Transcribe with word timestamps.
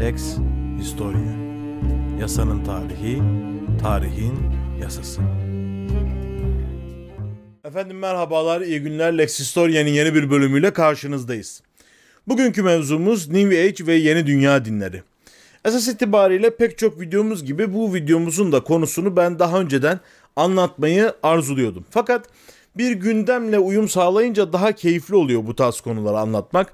Lex 0.00 0.36
Historia. 0.78 1.36
Yasanın 2.20 2.64
tarihi, 2.64 3.22
tarihin 3.82 4.34
yasası. 4.80 5.20
Efendim 7.64 7.98
merhabalar, 7.98 8.60
iyi 8.60 8.80
günler. 8.80 9.18
Lex 9.18 9.40
Historia'nın 9.40 9.88
yeni 9.88 10.14
bir 10.14 10.30
bölümüyle 10.30 10.72
karşınızdayız. 10.72 11.62
Bugünkü 12.26 12.62
mevzumuz 12.62 13.28
New 13.28 13.62
Age 13.62 13.86
ve 13.86 13.94
yeni 13.94 14.26
dünya 14.26 14.64
dinleri. 14.64 15.02
Esas 15.64 15.88
itibariyle 15.88 16.56
pek 16.56 16.78
çok 16.78 17.00
videomuz 17.00 17.44
gibi 17.44 17.74
bu 17.74 17.94
videomuzun 17.94 18.52
da 18.52 18.60
konusunu 18.60 19.16
ben 19.16 19.38
daha 19.38 19.60
önceden 19.60 20.00
anlatmayı 20.36 21.12
arzuluyordum. 21.22 21.84
Fakat 21.90 22.28
bir 22.76 22.92
gündemle 22.92 23.58
uyum 23.58 23.88
sağlayınca 23.88 24.52
daha 24.52 24.72
keyifli 24.72 25.16
oluyor 25.16 25.46
bu 25.46 25.56
tarz 25.56 25.80
konuları 25.80 26.18
anlatmak. 26.18 26.72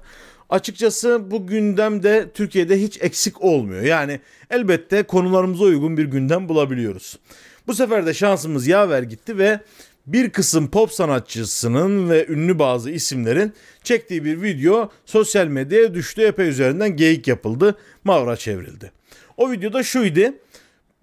Açıkçası 0.53 1.31
bu 1.31 1.47
gündemde 1.47 2.29
Türkiye'de 2.33 2.81
hiç 2.81 2.97
eksik 3.01 3.41
olmuyor. 3.41 3.81
Yani 3.81 4.19
elbette 4.49 5.03
konularımıza 5.03 5.63
uygun 5.63 5.97
bir 5.97 6.05
gündem 6.05 6.49
bulabiliyoruz. 6.49 7.19
Bu 7.67 7.73
sefer 7.73 8.05
de 8.05 8.13
şansımız 8.13 8.67
yaver 8.67 9.03
gitti 9.03 9.37
ve 9.37 9.59
bir 10.07 10.29
kısım 10.29 10.71
pop 10.71 10.91
sanatçısının 10.91 12.09
ve 12.09 12.27
ünlü 12.27 12.59
bazı 12.59 12.91
isimlerin 12.91 13.53
çektiği 13.83 14.25
bir 14.25 14.41
video 14.41 14.91
sosyal 15.05 15.47
medyaya 15.47 15.93
düştü. 15.93 16.21
Epey 16.21 16.49
üzerinden 16.49 16.95
geyik 16.95 17.27
yapıldı, 17.27 17.77
mavra 18.03 18.35
çevrildi. 18.35 18.91
O 19.37 19.51
videoda 19.51 19.83
şuydu. 19.83 20.21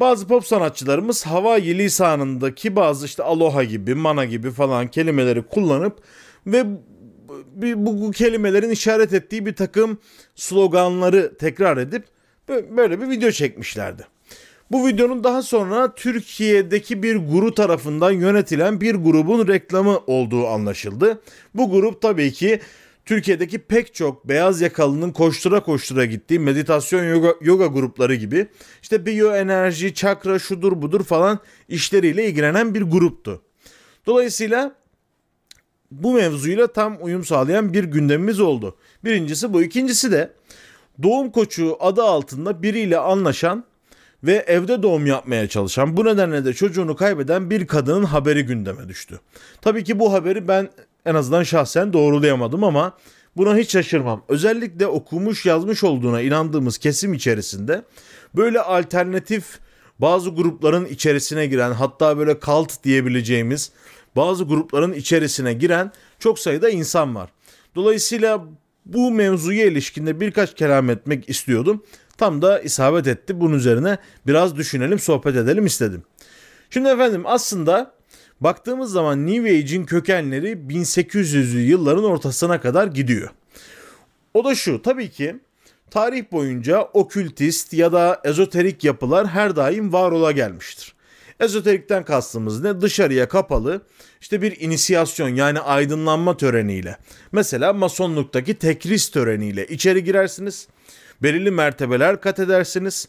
Bazı 0.01 0.29
pop 0.29 0.47
sanatçılarımız 0.47 1.27
Hawaii 1.27 1.79
lisanındaki 1.79 2.77
bazı 2.77 3.07
işte 3.07 3.23
aloha 3.23 3.65
gibi, 3.65 3.95
mana 3.95 4.25
gibi 4.25 4.51
falan 4.51 4.89
kelimeleri 4.89 5.43
kullanıp 5.43 5.99
ve 6.47 6.67
bu, 7.55 8.01
bu 8.01 8.11
kelimelerin 8.11 8.71
işaret 8.71 9.13
ettiği 9.13 9.47
bir 9.47 9.55
takım 9.55 9.99
sloganları 10.37 11.37
tekrar 11.39 11.77
edip 11.77 12.05
böyle 12.49 13.01
bir 13.01 13.09
video 13.09 13.31
çekmişlerdi. 13.31 14.07
Bu 14.71 14.87
videonun 14.87 15.25
daha 15.25 15.43
sonra 15.43 15.95
Türkiye'deki 15.95 17.03
bir 17.03 17.17
guru 17.17 17.55
tarafından 17.55 18.11
yönetilen 18.11 18.81
bir 18.81 18.95
grubun 18.95 19.49
reklamı 19.49 19.99
olduğu 20.07 20.47
anlaşıldı. 20.47 21.21
Bu 21.55 21.71
grup 21.71 22.03
tabii 22.03 22.33
ki 22.33 22.61
Türkiye'deki 23.05 23.59
pek 23.59 23.95
çok 23.95 24.29
beyaz 24.29 24.61
yakalının 24.61 25.13
koştura 25.13 25.63
koştura 25.63 26.05
gittiği 26.05 26.39
meditasyon 26.39 27.05
yoga, 27.05 27.35
yoga 27.41 27.67
grupları 27.67 28.15
gibi 28.15 28.47
işte 28.83 29.07
biyoenerji, 29.07 29.95
çakra 29.95 30.39
şudur 30.39 30.83
budur 30.83 31.05
falan 31.05 31.39
işleriyle 31.69 32.27
ilgilenen 32.27 32.75
bir 32.75 32.83
gruptu. 32.83 33.43
Dolayısıyla 34.07 34.80
bu 35.91 36.13
mevzuyla 36.13 36.67
tam 36.67 36.97
uyum 37.01 37.25
sağlayan 37.25 37.73
bir 37.73 37.85
gündemimiz 37.85 38.41
oldu. 38.41 38.77
Birincisi 39.05 39.53
bu. 39.53 39.63
ikincisi 39.63 40.13
de 40.13 40.33
doğum 41.03 41.31
koçu 41.31 41.77
adı 41.81 42.03
altında 42.03 42.63
biriyle 42.63 42.99
anlaşan 42.99 43.65
ve 44.25 44.45
evde 44.47 44.83
doğum 44.83 45.07
yapmaya 45.07 45.49
çalışan 45.49 45.97
bu 45.97 46.05
nedenle 46.05 46.45
de 46.45 46.53
çocuğunu 46.53 46.97
kaybeden 46.97 47.51
bir 47.51 47.67
kadının 47.67 48.05
haberi 48.05 48.43
gündeme 48.43 48.89
düştü. 48.89 49.21
Tabii 49.61 49.85
ki 49.85 49.99
bu 49.99 50.13
haberi 50.13 50.49
ben 50.49 50.71
en 51.07 51.15
azından 51.15 51.43
şahsen 51.43 51.93
doğrulayamadım 51.93 52.65
ama 52.65 52.97
buna 53.37 53.57
hiç 53.57 53.73
şaşırmam. 53.73 54.25
Özellikle 54.29 54.87
okumuş 54.87 55.47
yazmış 55.47 55.85
olduğuna 55.85 56.21
inandığımız 56.21 56.79
kesim 56.79 57.15
içerisinde 57.15 57.83
böyle 58.35 58.61
alternatif 58.61 59.59
bazı 59.99 60.31
grupların 60.31 60.85
içerisine 60.85 61.47
giren 61.47 61.73
hatta 61.73 62.19
böyle 62.19 62.41
kalt 62.41 62.85
diyebileceğimiz 62.85 63.73
bazı 64.17 64.45
grupların 64.45 64.93
içerisine 64.93 65.53
giren 65.53 65.93
çok 66.19 66.39
sayıda 66.39 66.71
insan 66.71 67.15
var. 67.15 67.31
Dolayısıyla 67.75 68.45
bu 68.87 69.11
mevzuya 69.11 69.67
ilişkinde 69.67 70.21
birkaç 70.21 70.55
kelam 70.55 70.91
etmek 70.91 71.29
istiyordum. 71.29 71.85
Tam 72.17 72.43
da 72.43 72.61
isabet 72.61 73.07
etti. 73.07 73.41
Bunun 73.41 73.55
üzerine 73.55 73.99
biraz 74.27 74.57
düşünelim, 74.57 74.99
sohbet 74.99 75.37
edelim 75.37 75.67
istedim. 75.67 76.03
Şimdi 76.71 76.89
efendim 76.89 77.23
aslında 77.27 77.95
baktığımız 78.41 78.93
zaman 78.93 79.27
New 79.27 79.59
Age'in 79.59 79.85
kökenleri 79.85 80.53
1800'lü 80.53 81.59
yılların 81.59 82.05
ortasına 82.05 82.61
kadar 82.61 82.87
gidiyor. 82.87 83.31
O 84.35 84.45
da 84.45 84.55
şu 84.55 84.83
tabii 84.83 85.11
ki 85.11 85.37
tarih 85.91 86.33
boyunca 86.33 86.83
okültist 86.83 87.73
ya 87.73 87.93
da 87.93 88.21
ezoterik 88.25 88.85
yapılar 88.85 89.27
her 89.27 89.57
daim 89.57 89.93
var 89.93 90.13
ola 90.13 90.33
gelmiştir. 90.33 90.95
Ezoterikten 91.41 92.05
kastımız 92.05 92.63
ne? 92.63 92.81
Dışarıya 92.81 93.29
kapalı 93.29 93.83
işte 94.21 94.43
bir 94.43 94.61
inisiyasyon 94.61 95.29
yani 95.29 95.61
aydınlanma 95.61 96.37
töreniyle. 96.37 96.97
Mesela 97.33 97.73
masonluktaki 97.73 98.55
tekris 98.55 99.11
töreniyle 99.11 99.67
içeri 99.67 100.05
girersiniz. 100.05 100.69
Belirli 101.23 101.51
mertebeler 101.51 102.21
kat 102.21 102.39
edersiniz 102.39 103.09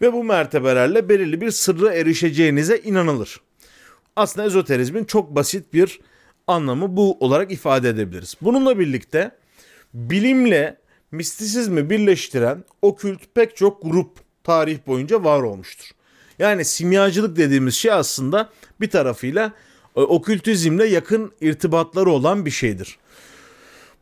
ve 0.00 0.12
bu 0.12 0.24
mertebelerle 0.24 1.08
belirli 1.08 1.40
bir 1.40 1.50
sırra 1.50 1.94
erişeceğinize 1.94 2.78
inanılır. 2.78 3.40
Aslında 4.16 4.46
ezoterizmin 4.46 5.04
çok 5.04 5.34
basit 5.34 5.72
bir 5.72 6.00
anlamı 6.46 6.96
bu 6.96 7.16
olarak 7.20 7.52
ifade 7.52 7.88
edebiliriz. 7.88 8.36
Bununla 8.40 8.78
birlikte 8.78 9.30
bilimle 9.94 10.78
mistisizmi 11.12 11.90
birleştiren 11.90 12.64
okült 12.82 13.20
pek 13.34 13.56
çok 13.56 13.82
grup 13.82 14.18
tarih 14.44 14.78
boyunca 14.86 15.24
var 15.24 15.42
olmuştur. 15.42 15.92
Yani 16.42 16.64
simyacılık 16.64 17.36
dediğimiz 17.36 17.74
şey 17.74 17.92
aslında 17.92 18.48
bir 18.80 18.90
tarafıyla 18.90 19.52
e, 19.96 20.00
okültizmle 20.00 20.86
yakın 20.86 21.32
irtibatları 21.40 22.10
olan 22.10 22.46
bir 22.46 22.50
şeydir. 22.50 22.98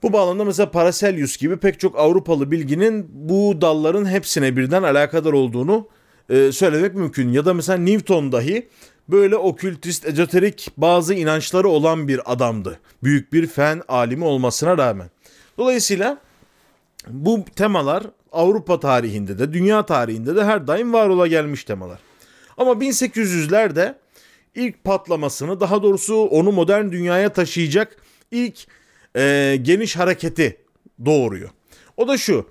Bu 0.02 0.12
bağlamda 0.12 0.44
mesela 0.44 0.70
Paracelsus 0.70 1.36
gibi 1.36 1.56
pek 1.56 1.80
çok 1.80 1.98
Avrupalı 1.98 2.50
bilginin 2.50 3.10
bu 3.12 3.60
dalların 3.60 4.06
hepsine 4.06 4.56
birden 4.56 4.82
alakadar 4.82 5.32
olduğunu 5.32 5.88
e, 6.30 6.52
söylemek 6.52 6.94
mümkün. 6.94 7.32
Ya 7.32 7.44
da 7.44 7.54
mesela 7.54 7.78
Newton 7.78 8.32
dahi 8.32 8.68
böyle 9.08 9.36
okültist, 9.36 10.06
ezoterik 10.06 10.70
bazı 10.76 11.14
inançları 11.14 11.68
olan 11.68 12.08
bir 12.08 12.32
adamdı. 12.32 12.80
Büyük 13.02 13.32
bir 13.32 13.46
fen 13.46 13.82
alimi 13.88 14.24
olmasına 14.24 14.78
rağmen. 14.78 15.10
Dolayısıyla 15.58 16.18
bu 17.08 17.44
temalar 17.56 18.04
Avrupa 18.32 18.80
tarihinde 18.80 19.38
de 19.38 19.52
dünya 19.52 19.86
tarihinde 19.86 20.36
de 20.36 20.44
her 20.44 20.66
daim 20.66 20.92
var 20.92 21.08
ola 21.08 21.26
gelmiş 21.26 21.64
temalar. 21.64 22.09
Ama 22.60 22.72
1800'lerde 22.72 23.94
ilk 24.54 24.84
patlamasını 24.84 25.60
daha 25.60 25.82
doğrusu 25.82 26.14
onu 26.16 26.52
modern 26.52 26.90
dünyaya 26.90 27.32
taşıyacak 27.32 27.96
ilk 28.30 28.66
e, 29.16 29.56
geniş 29.62 29.96
hareketi 29.96 30.56
doğuruyor. 31.04 31.50
O 31.96 32.08
da 32.08 32.18
şu. 32.18 32.46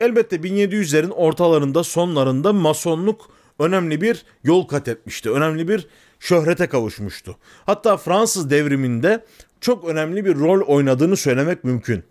Elbette 0.00 0.36
1700'lerin 0.36 1.10
ortalarında 1.10 1.84
sonlarında 1.84 2.52
masonluk 2.52 3.30
önemli 3.58 4.00
bir 4.00 4.24
yol 4.44 4.66
kat 4.66 4.88
etmişti. 4.88 5.30
Önemli 5.30 5.68
bir 5.68 5.88
şöhrete 6.20 6.66
kavuşmuştu. 6.66 7.36
Hatta 7.66 7.96
Fransız 7.96 8.50
devriminde 8.50 9.24
çok 9.60 9.84
önemli 9.84 10.24
bir 10.24 10.34
rol 10.34 10.60
oynadığını 10.60 11.16
söylemek 11.16 11.64
mümkün. 11.64 12.04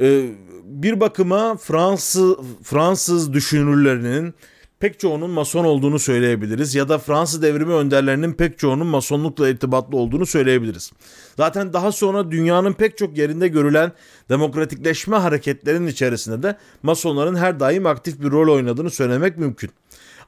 Ee, 0.00 0.30
bir 0.64 1.00
bakıma 1.00 1.56
Fransız 1.56 2.36
Fransız 2.62 3.32
düşünürlerinin 3.32 4.34
pek 4.84 5.00
çoğunun 5.00 5.30
mason 5.30 5.64
olduğunu 5.64 5.98
söyleyebiliriz 5.98 6.74
ya 6.74 6.88
da 6.88 6.98
Fransız 6.98 7.42
devrimi 7.42 7.72
önderlerinin 7.72 8.32
pek 8.32 8.58
çoğunun 8.58 8.86
masonlukla 8.86 9.48
irtibatlı 9.48 9.96
olduğunu 9.96 10.26
söyleyebiliriz. 10.26 10.92
Zaten 11.36 11.72
daha 11.72 11.92
sonra 11.92 12.30
dünyanın 12.30 12.72
pek 12.72 12.98
çok 12.98 13.18
yerinde 13.18 13.48
görülen 13.48 13.92
demokratikleşme 14.28 15.16
hareketlerinin 15.16 15.86
içerisinde 15.86 16.42
de 16.42 16.56
masonların 16.82 17.36
her 17.36 17.60
daim 17.60 17.86
aktif 17.86 18.20
bir 18.20 18.30
rol 18.30 18.54
oynadığını 18.54 18.90
söylemek 18.90 19.38
mümkün. 19.38 19.70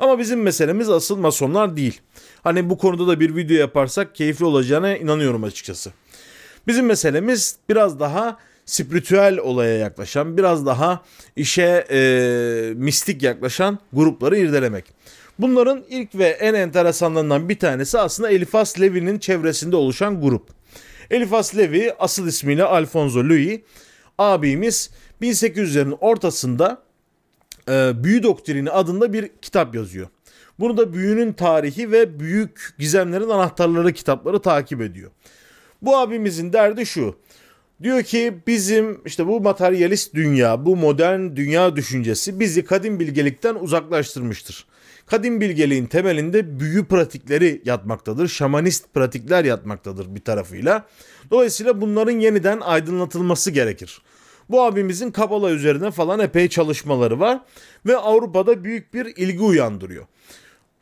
Ama 0.00 0.18
bizim 0.18 0.42
meselemiz 0.42 0.90
asıl 0.90 1.16
masonlar 1.16 1.76
değil. 1.76 2.00
Hani 2.44 2.70
bu 2.70 2.78
konuda 2.78 3.06
da 3.06 3.20
bir 3.20 3.36
video 3.36 3.56
yaparsak 3.56 4.14
keyifli 4.14 4.44
olacağına 4.44 4.96
inanıyorum 4.96 5.44
açıkçası. 5.44 5.92
Bizim 6.66 6.86
meselemiz 6.86 7.56
biraz 7.68 8.00
daha 8.00 8.38
spiritüel 8.66 9.38
olaya 9.38 9.76
yaklaşan, 9.76 10.36
biraz 10.36 10.66
daha 10.66 11.02
işe 11.36 11.86
e, 11.90 12.72
mistik 12.76 13.22
yaklaşan 13.22 13.78
grupları 13.92 14.38
irdelemek. 14.38 14.84
Bunların 15.38 15.84
ilk 15.88 16.14
ve 16.14 16.26
en 16.26 16.54
enteresanlarından 16.54 17.48
bir 17.48 17.58
tanesi 17.58 17.98
aslında 17.98 18.30
Elifas 18.30 18.80
Levi'nin 18.80 19.18
çevresinde 19.18 19.76
oluşan 19.76 20.20
grup. 20.20 20.48
Elifas 21.10 21.56
Levi 21.56 21.92
asıl 21.98 22.26
ismiyle 22.26 22.64
Alfonso 22.64 23.18
Louis 23.18 23.60
abimiz 24.18 24.90
1800'lerin 25.22 25.96
ortasında 26.00 26.82
e, 27.68 27.92
Büyü 28.04 28.22
Doktrini 28.22 28.70
adında 28.70 29.12
bir 29.12 29.30
kitap 29.42 29.74
yazıyor. 29.74 30.08
Bunu 30.60 30.76
da 30.76 30.92
büyünün 30.92 31.32
tarihi 31.32 31.92
ve 31.92 32.20
büyük 32.20 32.74
gizemlerin 32.78 33.28
anahtarları 33.28 33.92
kitapları 33.92 34.42
takip 34.42 34.80
ediyor. 34.80 35.10
Bu 35.82 35.96
abimizin 35.96 36.52
derdi 36.52 36.86
şu. 36.86 37.16
Diyor 37.82 38.02
ki 38.02 38.34
bizim 38.46 39.00
işte 39.04 39.26
bu 39.26 39.40
materyalist 39.40 40.14
dünya, 40.14 40.66
bu 40.66 40.76
modern 40.76 41.36
dünya 41.36 41.76
düşüncesi 41.76 42.40
bizi 42.40 42.64
kadim 42.64 43.00
bilgelikten 43.00 43.54
uzaklaştırmıştır. 43.54 44.66
Kadim 45.06 45.40
bilgeliğin 45.40 45.86
temelinde 45.86 46.60
büyü 46.60 46.84
pratikleri 46.84 47.62
yatmaktadır, 47.64 48.28
şamanist 48.28 48.94
pratikler 48.94 49.44
yatmaktadır 49.44 50.14
bir 50.14 50.20
tarafıyla. 50.20 50.86
Dolayısıyla 51.30 51.80
bunların 51.80 52.20
yeniden 52.20 52.60
aydınlatılması 52.60 53.50
gerekir. 53.50 54.02
Bu 54.50 54.62
abimizin 54.62 55.10
Kabala 55.10 55.50
üzerine 55.50 55.90
falan 55.90 56.20
epey 56.20 56.48
çalışmaları 56.48 57.20
var 57.20 57.40
ve 57.86 57.96
Avrupa'da 57.96 58.64
büyük 58.64 58.94
bir 58.94 59.06
ilgi 59.16 59.40
uyandırıyor. 59.40 60.06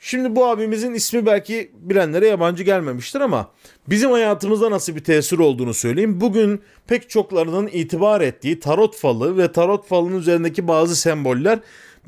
Şimdi 0.06 0.36
bu 0.36 0.46
abimizin 0.46 0.94
ismi 0.94 1.26
belki 1.26 1.70
bilenlere 1.74 2.28
yabancı 2.28 2.62
gelmemiştir 2.62 3.20
ama 3.20 3.50
bizim 3.86 4.10
hayatımızda 4.10 4.70
nasıl 4.70 4.96
bir 4.96 5.04
tesir 5.04 5.38
olduğunu 5.38 5.74
söyleyeyim. 5.74 6.20
Bugün 6.20 6.62
pek 6.86 7.10
çoklarının 7.10 7.68
itibar 7.72 8.20
ettiği 8.20 8.60
tarot 8.60 8.96
falı 8.96 9.38
ve 9.38 9.52
tarot 9.52 9.86
falının 9.86 10.18
üzerindeki 10.18 10.68
bazı 10.68 10.96
semboller 10.96 11.58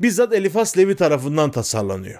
bizzat 0.01 0.33
Elifas 0.33 0.77
Levi 0.77 0.95
tarafından 0.95 1.51
tasarlanıyor. 1.51 2.19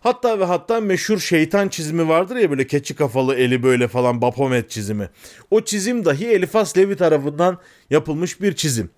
Hatta 0.00 0.40
ve 0.40 0.44
hatta 0.44 0.80
meşhur 0.80 1.18
şeytan 1.18 1.68
çizimi 1.68 2.08
vardır 2.08 2.36
ya 2.36 2.50
böyle 2.50 2.66
keçi 2.66 2.94
kafalı 2.94 3.34
eli 3.34 3.62
böyle 3.62 3.88
falan 3.88 4.22
Baphomet 4.22 4.70
çizimi. 4.70 5.08
O 5.50 5.60
çizim 5.60 6.04
dahi 6.04 6.26
Elifas 6.26 6.76
Levi 6.76 6.96
tarafından 6.96 7.58
yapılmış 7.90 8.40
bir 8.40 8.54
çizim. 8.54 8.90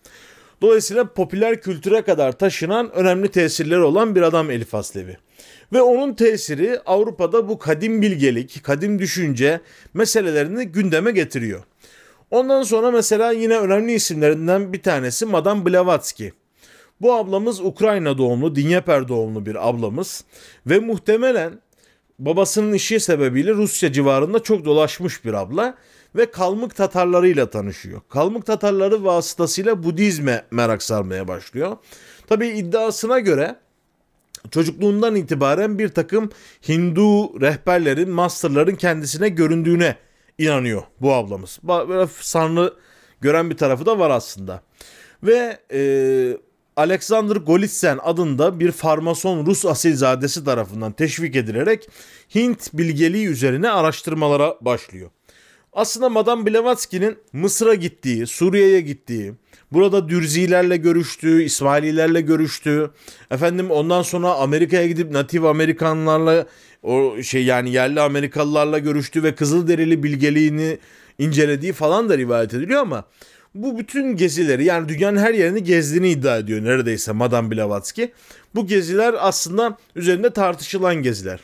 Dolayısıyla 0.62 1.04
popüler 1.04 1.60
kültüre 1.60 2.02
kadar 2.02 2.32
taşınan 2.32 2.92
önemli 2.92 3.28
tesirleri 3.28 3.80
olan 3.80 4.14
bir 4.14 4.22
adam 4.22 4.50
Elif 4.50 4.74
Aslevi. 4.74 5.16
Ve 5.72 5.82
onun 5.82 6.14
tesiri 6.14 6.80
Avrupa'da 6.86 7.48
bu 7.48 7.58
kadim 7.58 8.02
bilgelik, 8.02 8.64
kadim 8.64 8.98
düşünce 8.98 9.60
meselelerini 9.94 10.64
gündeme 10.64 11.10
getiriyor. 11.10 11.62
Ondan 12.30 12.62
sonra 12.62 12.90
mesela 12.90 13.32
yine 13.32 13.58
önemli 13.58 13.92
isimlerinden 13.92 14.72
bir 14.72 14.82
tanesi 14.82 15.26
Madame 15.26 15.66
Blavatsky. 15.66 16.30
Bu 17.00 17.14
ablamız 17.14 17.60
Ukrayna 17.60 18.18
doğumlu, 18.18 18.56
Dinyeper 18.56 19.08
doğumlu 19.08 19.46
bir 19.46 19.68
ablamız 19.68 20.24
ve 20.66 20.78
muhtemelen 20.78 21.60
babasının 22.18 22.72
işi 22.72 23.00
sebebiyle 23.00 23.52
Rusya 23.52 23.92
civarında 23.92 24.42
çok 24.42 24.64
dolaşmış 24.64 25.24
bir 25.24 25.32
abla 25.32 25.74
ve 26.16 26.30
Kalmık 26.30 26.76
Tatarlarıyla 26.76 27.50
tanışıyor. 27.50 28.00
Kalmık 28.08 28.46
Tatarları 28.46 29.04
vasıtasıyla 29.04 29.82
Budizme 29.82 30.44
merak 30.50 30.82
sarmaya 30.82 31.28
başlıyor. 31.28 31.76
Tabi 32.26 32.48
iddiasına 32.48 33.18
göre 33.18 33.56
çocukluğundan 34.50 35.16
itibaren 35.16 35.78
bir 35.78 35.88
takım 35.88 36.30
Hindu 36.68 37.40
rehberlerin, 37.40 38.10
masterların 38.10 38.74
kendisine 38.74 39.28
göründüğüne 39.28 39.96
inanıyor 40.38 40.82
bu 41.00 41.12
ablamız. 41.12 41.58
Böyle 41.62 42.08
sanrı 42.20 42.74
gören 43.20 43.50
bir 43.50 43.56
tarafı 43.56 43.86
da 43.86 43.98
var 43.98 44.10
aslında. 44.10 44.62
Ve 45.22 45.58
e, 45.72 45.82
Alexander 46.76 47.36
Golitsyn 47.36 47.98
adında 48.02 48.60
bir 48.60 48.72
farmason 48.72 49.46
Rus 49.46 49.66
asilzadesi 49.66 50.44
tarafından 50.44 50.92
teşvik 50.92 51.36
edilerek 51.36 51.88
Hint 52.34 52.74
bilgeliği 52.74 53.26
üzerine 53.26 53.70
araştırmalara 53.70 54.56
başlıyor. 54.60 55.10
Aslında 55.72 56.08
Madame 56.08 56.46
Blavatsky'nin 56.46 57.18
Mısır'a 57.32 57.74
gittiği, 57.74 58.26
Suriye'ye 58.26 58.80
gittiği, 58.80 59.32
burada 59.72 60.08
Dürzilerle 60.08 60.76
görüştüğü, 60.76 61.42
İsmaililerle 61.42 62.20
görüştüğü, 62.20 62.90
efendim 63.30 63.70
ondan 63.70 64.02
sonra 64.02 64.34
Amerika'ya 64.34 64.86
gidip 64.86 65.10
Natif 65.10 65.44
Amerikanlarla 65.44 66.46
o 66.82 67.22
şey 67.22 67.44
yani 67.44 67.70
yerli 67.72 68.00
Amerikalılarla 68.00 68.78
görüştüğü 68.78 69.22
ve 69.22 69.34
Kızılderili 69.34 70.02
bilgeliğini 70.02 70.78
incelediği 71.18 71.72
falan 71.72 72.08
da 72.08 72.18
rivayet 72.18 72.54
ediliyor 72.54 72.80
ama 72.80 73.04
bu 73.54 73.78
bütün 73.78 74.16
gezileri 74.16 74.64
yani 74.64 74.88
dünyanın 74.88 75.18
her 75.18 75.34
yerini 75.34 75.64
gezdiğini 75.64 76.10
iddia 76.10 76.38
ediyor 76.38 76.64
neredeyse 76.64 77.12
Madame 77.12 77.50
Blavatsky. 77.50 78.08
Bu 78.54 78.66
geziler 78.66 79.14
aslında 79.18 79.78
üzerinde 79.96 80.30
tartışılan 80.30 80.94
geziler. 80.94 81.40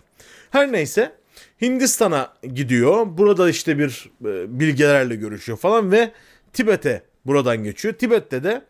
Her 0.51 0.73
neyse 0.73 1.18
Hindistan'a 1.63 2.33
gidiyor. 2.55 3.07
Burada 3.19 3.51
işte 3.51 3.79
bir 3.79 4.11
e, 4.25 4.61
bilgelerle 4.61 5.17
görüşüyor 5.17 5.59
falan 5.59 5.93
ve 5.93 6.13
Tibet'e 6.53 7.03
buradan 7.27 7.65
geçiyor. 7.65 7.95
Tibet'te 7.95 8.45
de 8.45 8.65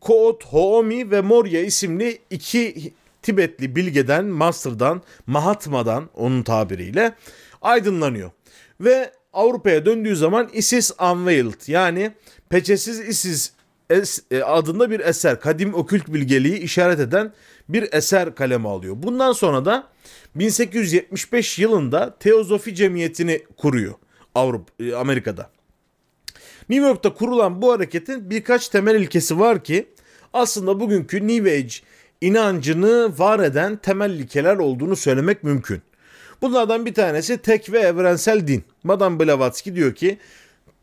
Koot, 0.00 0.44
Hoomi 0.44 1.10
ve 1.10 1.20
Morya 1.20 1.64
isimli 1.64 2.18
iki 2.30 2.92
Tibetli 3.22 3.76
bilgeden, 3.76 4.24
Master'dan, 4.24 5.02
Mahatma'dan 5.26 6.10
onun 6.14 6.42
tabiriyle 6.42 7.14
aydınlanıyor. 7.62 8.30
Ve 8.80 9.12
Avrupa'ya 9.32 9.86
döndüğü 9.86 10.16
zaman 10.16 10.48
Isis 10.52 10.92
Unveiled 11.00 11.68
yani 11.68 12.12
Peçesiz 12.48 13.00
Isis 13.00 13.52
e, 14.30 14.42
adında 14.42 14.90
bir 14.90 15.00
eser, 15.00 15.40
kadim 15.40 15.74
okült 15.74 16.08
bilgeliği 16.08 16.58
işaret 16.58 17.00
eden 17.00 17.32
bir 17.68 17.92
eser 17.92 18.34
kaleme 18.34 18.68
alıyor. 18.68 18.94
Bundan 18.98 19.32
sonra 19.32 19.64
da 19.64 19.88
1875 20.34 21.58
yılında 21.58 22.18
Teozofi 22.18 22.74
Cemiyeti'ni 22.74 23.42
kuruyor 23.56 23.94
Avrupa 24.34 24.84
e, 24.84 24.94
Amerika'da. 24.94 25.50
New 26.68 26.86
York'ta 26.86 27.14
kurulan 27.14 27.62
bu 27.62 27.72
hareketin 27.72 28.30
birkaç 28.30 28.68
temel 28.68 28.94
ilkesi 28.94 29.38
var 29.38 29.64
ki 29.64 29.86
aslında 30.32 30.80
bugünkü 30.80 31.28
New 31.28 31.52
Age 31.52 31.74
inancını 32.20 33.18
var 33.18 33.40
eden 33.40 33.76
temel 33.76 34.10
ilkeler 34.10 34.56
olduğunu 34.56 34.96
söylemek 34.96 35.44
mümkün. 35.44 35.82
Bunlardan 36.42 36.86
bir 36.86 36.94
tanesi 36.94 37.38
tek 37.38 37.72
ve 37.72 37.78
evrensel 37.78 38.46
din. 38.46 38.64
Madame 38.84 39.20
Blavatsky 39.20 39.76
diyor 39.76 39.94
ki 39.94 40.18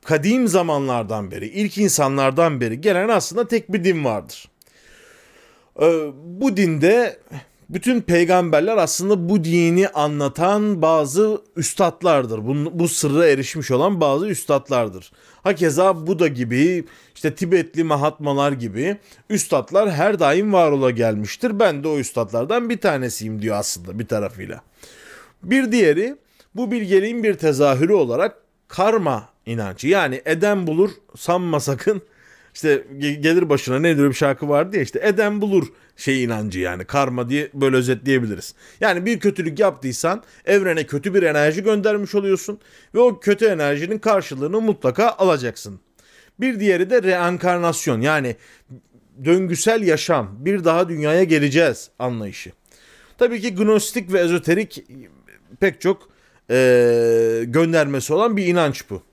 kadim 0.05 0.47
zamanlardan 0.47 1.31
beri, 1.31 1.47
ilk 1.47 1.77
insanlardan 1.77 2.61
beri 2.61 2.81
gelen 2.81 3.09
aslında 3.09 3.47
tek 3.47 3.73
bir 3.73 3.83
din 3.83 4.05
vardır. 4.05 4.49
Ee, 5.81 6.11
bu 6.23 6.57
dinde 6.57 7.19
bütün 7.73 8.01
peygamberler 8.01 8.77
aslında 8.77 9.29
bu 9.29 9.43
dini 9.43 9.87
anlatan 9.89 10.81
bazı 10.81 11.41
üstadlardır. 11.55 12.47
Bu, 12.47 12.79
bu 12.79 12.87
sırra 12.87 13.27
erişmiş 13.27 13.71
olan 13.71 14.01
bazı 14.01 14.27
üstadlardır. 14.27 15.11
Hakeza 15.43 16.07
Buda 16.07 16.27
gibi, 16.27 16.85
işte 17.15 17.35
Tibetli 17.35 17.83
Mahatmalar 17.83 18.51
gibi 18.51 18.97
üstadlar 19.29 19.91
her 19.91 20.19
daim 20.19 20.53
var 20.53 20.71
ola 20.71 20.91
gelmiştir. 20.91 21.59
Ben 21.59 21.83
de 21.83 21.87
o 21.87 21.97
üstadlardan 21.97 22.69
bir 22.69 22.77
tanesiyim 22.77 23.41
diyor 23.41 23.55
aslında 23.55 23.99
bir 23.99 24.07
tarafıyla. 24.07 24.61
Bir 25.43 25.71
diğeri 25.71 26.15
bu 26.55 26.71
bilgeliğin 26.71 27.23
bir 27.23 27.33
tezahürü 27.33 27.93
olarak 27.93 28.37
karma 28.67 29.29
inancı. 29.45 29.87
Yani 29.87 30.21
eden 30.25 30.67
bulur 30.67 30.89
sanma 31.15 31.59
sakın 31.59 32.01
işte 32.53 32.83
gelir 32.99 33.49
başına 33.49 33.79
ne 33.79 33.97
diyor 33.97 34.09
bir 34.09 34.15
şarkı 34.15 34.49
vardı 34.49 34.75
ya 34.75 34.81
işte 34.81 34.99
eden 35.03 35.41
bulur 35.41 35.67
şey 35.97 36.23
inancı 36.23 36.59
yani 36.59 36.85
karma 36.85 37.29
diye 37.29 37.49
böyle 37.53 37.75
özetleyebiliriz. 37.75 38.55
Yani 38.81 39.05
bir 39.05 39.19
kötülük 39.19 39.59
yaptıysan 39.59 40.23
evrene 40.45 40.85
kötü 40.85 41.13
bir 41.13 41.23
enerji 41.23 41.63
göndermiş 41.63 42.15
oluyorsun 42.15 42.59
ve 42.95 42.99
o 42.99 43.19
kötü 43.19 43.45
enerjinin 43.45 43.99
karşılığını 43.99 44.61
mutlaka 44.61 45.09
alacaksın. 45.09 45.79
Bir 46.39 46.59
diğeri 46.59 46.89
de 46.89 47.03
reenkarnasyon 47.03 48.01
yani 48.01 48.35
döngüsel 49.25 49.81
yaşam 49.83 50.45
bir 50.45 50.63
daha 50.63 50.89
dünyaya 50.89 51.23
geleceğiz 51.23 51.89
anlayışı. 51.99 52.51
Tabii 53.17 53.41
ki 53.41 53.55
gnostik 53.55 54.13
ve 54.13 54.19
ezoterik 54.19 54.83
pek 55.59 55.81
çok 55.81 56.09
e, 56.49 57.43
göndermesi 57.45 58.13
olan 58.13 58.37
bir 58.37 58.45
inanç 58.45 58.89
bu. 58.89 59.03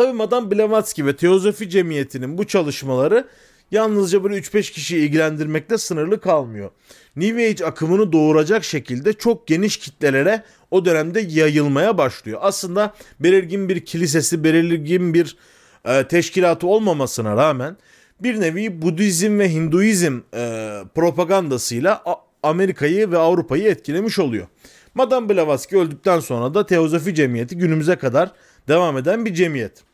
Tabii 0.00 0.12
Madame 0.12 0.50
Blavatsky 0.50 1.06
ve 1.06 1.16
Teozofi 1.16 1.70
Cemiyeti'nin 1.70 2.38
bu 2.38 2.46
çalışmaları 2.46 3.28
yalnızca 3.70 4.24
böyle 4.24 4.38
3-5 4.38 4.72
kişiyi 4.72 4.98
ilgilendirmekle 5.06 5.78
sınırlı 5.78 6.20
kalmıyor. 6.20 6.70
New 7.16 7.48
Age 7.48 7.64
akımını 7.64 8.12
doğuracak 8.12 8.64
şekilde 8.64 9.12
çok 9.12 9.46
geniş 9.46 9.76
kitlelere 9.76 10.42
o 10.70 10.84
dönemde 10.84 11.20
yayılmaya 11.20 11.98
başlıyor. 11.98 12.38
Aslında 12.42 12.94
belirgin 13.20 13.68
bir 13.68 13.84
kilisesi, 13.84 14.44
belirgin 14.44 15.14
bir 15.14 15.36
e, 15.84 16.08
teşkilatı 16.08 16.66
olmamasına 16.66 17.36
rağmen 17.36 17.76
bir 18.20 18.40
nevi 18.40 18.82
Budizm 18.82 19.38
ve 19.38 19.52
Hinduizm 19.52 20.20
e, 20.34 20.72
propagandasıyla 20.94 22.02
Amerika'yı 22.42 23.10
ve 23.10 23.18
Avrupa'yı 23.18 23.68
etkilemiş 23.68 24.18
oluyor. 24.18 24.46
Madame 24.94 25.28
Blavatsky 25.28 25.82
öldükten 25.82 26.20
sonra 26.20 26.54
da 26.54 26.66
Teozofi 26.66 27.14
Cemiyeti 27.14 27.56
günümüze 27.56 27.96
kadar 27.96 28.32
devam 28.68 28.98
eden 28.98 29.24
bir 29.24 29.34
cemiyet. 29.34 29.89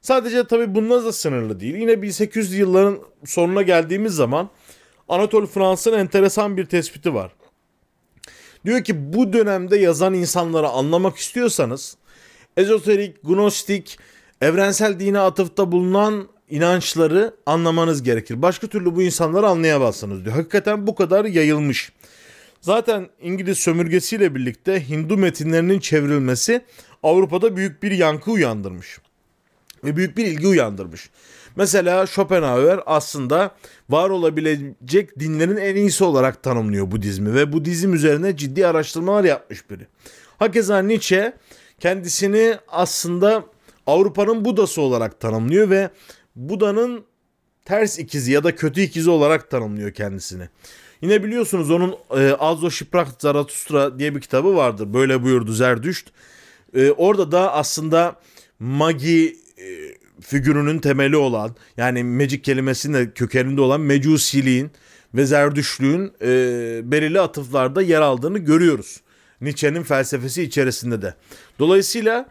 Sadece 0.00 0.46
tabi 0.46 0.74
bununla 0.74 1.04
da 1.04 1.12
sınırlı 1.12 1.60
değil. 1.60 1.74
Yine 1.74 2.02
1800 2.02 2.54
yılların 2.54 2.98
sonuna 3.24 3.62
geldiğimiz 3.62 4.14
zaman 4.14 4.50
Anatol 5.08 5.46
Fransız'ın 5.46 5.98
enteresan 5.98 6.56
bir 6.56 6.66
tespiti 6.66 7.14
var. 7.14 7.32
Diyor 8.64 8.84
ki 8.84 9.12
bu 9.12 9.32
dönemde 9.32 9.76
yazan 9.76 10.14
insanları 10.14 10.68
anlamak 10.68 11.16
istiyorsanız 11.16 11.96
ezoterik, 12.56 13.16
gnostik, 13.22 13.98
evrensel 14.40 15.00
dine 15.00 15.18
atıfta 15.18 15.72
bulunan 15.72 16.28
inançları 16.50 17.34
anlamanız 17.46 18.02
gerekir. 18.02 18.42
Başka 18.42 18.66
türlü 18.66 18.96
bu 18.96 19.02
insanları 19.02 19.46
anlayamazsınız 19.46 20.24
diyor. 20.24 20.36
Hakikaten 20.36 20.86
bu 20.86 20.94
kadar 20.94 21.24
yayılmış. 21.24 21.92
Zaten 22.60 23.08
İngiliz 23.22 23.58
sömürgesiyle 23.58 24.34
birlikte 24.34 24.88
Hindu 24.88 25.16
metinlerinin 25.16 25.80
çevrilmesi 25.80 26.60
Avrupa'da 27.02 27.56
büyük 27.56 27.82
bir 27.82 27.90
yankı 27.90 28.30
uyandırmış. 28.30 28.98
Ve 29.84 29.96
büyük 29.96 30.16
bir 30.16 30.26
ilgi 30.26 30.46
uyandırmış. 30.46 31.10
Mesela 31.56 32.06
Schopenhauer 32.06 32.80
aslında 32.86 33.54
var 33.90 34.10
olabilecek 34.10 35.18
dinlerin 35.18 35.56
en 35.56 35.76
iyisi 35.76 36.04
olarak 36.04 36.42
tanımlıyor 36.42 36.90
Budizmi 36.90 37.34
ve 37.34 37.52
Budizm 37.52 37.94
üzerine 37.94 38.36
ciddi 38.36 38.66
araştırmalar 38.66 39.24
yapmış 39.24 39.70
biri. 39.70 39.86
Hakeza 40.38 40.78
Nietzsche 40.78 41.32
kendisini 41.80 42.56
aslında 42.68 43.44
Avrupa'nın 43.86 44.44
Budası 44.44 44.80
olarak 44.80 45.20
tanımlıyor 45.20 45.70
ve 45.70 45.90
Buda'nın 46.36 47.04
ters 47.64 47.98
ikizi 47.98 48.32
ya 48.32 48.44
da 48.44 48.56
kötü 48.56 48.80
ikizi 48.80 49.10
olarak 49.10 49.50
tanımlıyor 49.50 49.92
kendisini. 49.92 50.48
Yine 51.02 51.24
biliyorsunuz 51.24 51.70
onun 51.70 51.96
e, 52.16 52.32
Azzo 52.32 52.70
Şiprak 52.70 53.08
Zaratustra 53.18 53.98
diye 53.98 54.14
bir 54.14 54.20
kitabı 54.20 54.56
vardır. 54.56 54.94
Böyle 54.94 55.22
buyurdu 55.22 55.52
Zerdüşt. 55.52 56.08
E, 56.74 56.90
orada 56.90 57.32
da 57.32 57.52
aslında 57.52 58.16
magi 58.58 59.36
e, 59.60 59.94
figürünün 60.20 60.78
temeli 60.78 61.16
olan 61.16 61.56
yani 61.76 62.04
magic 62.04 62.42
kelimesinin 62.42 62.94
de 62.94 63.10
kökeninde 63.10 63.60
olan 63.60 63.80
mecusiliğin 63.80 64.70
ve 65.14 65.26
zerdüşlüğün 65.26 66.12
e, 66.22 66.26
belirli 66.84 67.20
atıflarda 67.20 67.82
yer 67.82 68.00
aldığını 68.00 68.38
görüyoruz. 68.38 69.00
Nietzsche'nin 69.40 69.82
felsefesi 69.82 70.42
içerisinde 70.42 71.02
de. 71.02 71.14
Dolayısıyla 71.58 72.28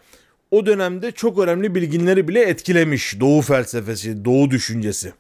o 0.52 0.66
dönemde 0.66 1.12
çok 1.12 1.40
önemli 1.40 1.76
bilginleri 1.76 2.28
bile 2.28 2.42
etkilemiş 2.42 3.20
Doğu 3.20 3.42
felsefesi, 3.42 4.26
Doğu 4.26 4.52
düşüncesi. 4.52 5.14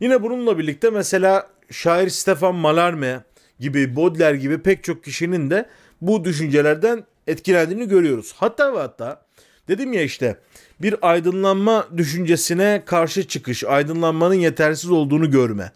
Yine 0.00 0.22
bununla 0.22 0.58
birlikte 0.58 0.90
mesela 0.90 1.50
şair 1.70 2.08
Stefan 2.08 2.54
Mallarmé 2.54 3.20
gibi, 3.60 3.96
Baudelaire 3.96 4.36
gibi 4.36 4.58
pek 4.58 4.84
çok 4.84 5.04
kişinin 5.04 5.50
de 5.50 5.68
bu 6.00 6.24
düşüncelerden 6.24 7.04
etkilendiğini 7.26 7.88
görüyoruz. 7.88 8.34
Hatta 8.36 8.74
ve 8.74 8.78
hatta 8.78 9.22
dedim 9.68 9.92
ya 9.92 10.02
işte 10.02 10.36
bir 10.82 11.10
aydınlanma 11.10 11.88
düşüncesine 11.96 12.82
karşı 12.86 13.28
çıkış, 13.28 13.64
aydınlanmanın 13.64 14.34
yetersiz 14.34 14.90
olduğunu 14.90 15.30
görme. 15.30 15.72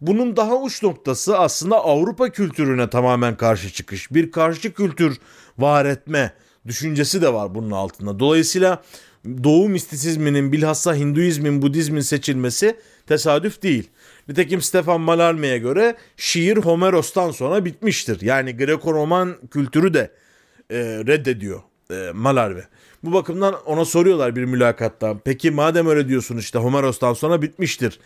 Bunun 0.00 0.36
daha 0.36 0.56
uç 0.56 0.82
noktası 0.82 1.38
aslında 1.38 1.76
Avrupa 1.76 2.28
kültürüne 2.28 2.90
tamamen 2.90 3.36
karşı 3.36 3.70
çıkış. 3.70 4.12
Bir 4.12 4.30
karşı 4.30 4.72
kültür 4.72 5.18
var 5.58 5.84
etme 5.84 6.32
düşüncesi 6.66 7.22
de 7.22 7.32
var 7.32 7.54
bunun 7.54 7.70
altında. 7.70 8.18
Dolayısıyla 8.18 8.82
Doğu 9.44 9.68
mistisizminin 9.68 10.52
bilhassa 10.52 10.94
Hinduizmin, 10.94 11.62
Budizmin 11.62 12.00
seçilmesi 12.00 12.76
tesadüf 13.06 13.62
değil. 13.62 13.90
Nitekim 14.28 14.62
Stefan 14.62 15.00
Mallarmé'ye 15.00 15.58
göre 15.58 15.96
şiir 16.16 16.56
Homeros'tan 16.56 17.30
sonra 17.30 17.64
bitmiştir. 17.64 18.20
Yani 18.20 18.56
Greko-Roman 18.56 19.36
kültürü 19.50 19.94
de 19.94 20.10
e, 20.70 20.78
reddediyor 21.06 21.60
e, 21.90 21.94
Mallarmé. 21.94 22.62
Bu 23.04 23.12
bakımdan 23.12 23.54
ona 23.66 23.84
soruyorlar 23.84 24.36
bir 24.36 24.44
mülakatta. 24.44 25.16
Peki 25.24 25.50
madem 25.50 25.86
öyle 25.86 26.08
diyorsun 26.08 26.36
işte 26.36 26.58
Homeros'tan 26.58 27.12
sonra 27.12 27.42
bitmiştir. 27.42 28.00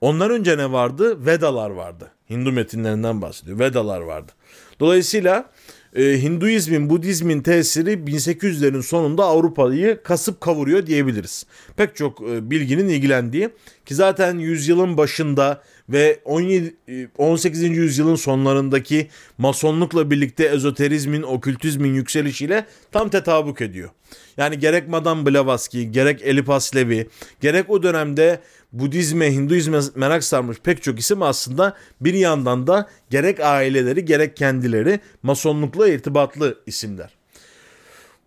Ondan 0.00 0.30
önce 0.30 0.58
ne 0.58 0.72
vardı? 0.72 1.26
Vedalar 1.26 1.70
vardı. 1.70 2.10
Hindu 2.30 2.52
metinlerinden 2.52 3.22
bahsediyor. 3.22 3.58
Vedalar 3.58 4.00
vardı. 4.00 4.32
Dolayısıyla 4.80 5.50
e, 5.96 6.22
Hinduizmin, 6.22 6.90
Budizmin 6.90 7.40
tesiri 7.40 7.92
1800'lerin 7.92 8.82
sonunda 8.82 9.24
Avrupa'yı 9.24 10.02
kasıp 10.02 10.40
kavuruyor 10.40 10.86
diyebiliriz. 10.86 11.46
Pek 11.76 11.96
çok 11.96 12.20
e, 12.20 12.50
bilginin 12.50 12.88
ilgilendiği 12.88 13.50
ki 13.88 13.94
zaten 13.94 14.38
yüzyılın 14.38 14.96
başında 14.96 15.62
ve 15.88 16.20
17 16.24 16.76
18. 17.18 17.62
E, 17.62 17.66
yüzyılın 17.66 18.14
sonlarındaki 18.14 19.08
masonlukla 19.38 20.10
birlikte 20.10 20.44
ezoterizmin, 20.44 21.22
okültizmin 21.22 21.94
yükselişiyle 21.94 22.66
tam 22.92 23.08
tetabuk 23.08 23.60
ediyor. 23.60 23.90
Yani 24.36 24.58
gerek 24.58 24.88
Madame 24.88 25.26
Blavatsky, 25.26 25.84
gerek 25.84 26.22
Elipas 26.22 26.76
Levi, 26.76 27.08
gerek 27.40 27.70
o 27.70 27.82
dönemde 27.82 28.40
Budizme, 28.72 29.32
Hinduizme 29.32 29.80
merak 29.94 30.24
sarmış 30.24 30.58
pek 30.58 30.82
çok 30.82 30.98
isim 30.98 31.22
aslında 31.22 31.76
bir 32.00 32.14
yandan 32.14 32.66
da 32.66 32.88
gerek 33.10 33.40
aileleri 33.40 34.04
gerek 34.04 34.36
kendileri 34.36 35.00
masonlukla 35.22 35.88
irtibatlı 35.88 36.58
isimler. 36.66 37.16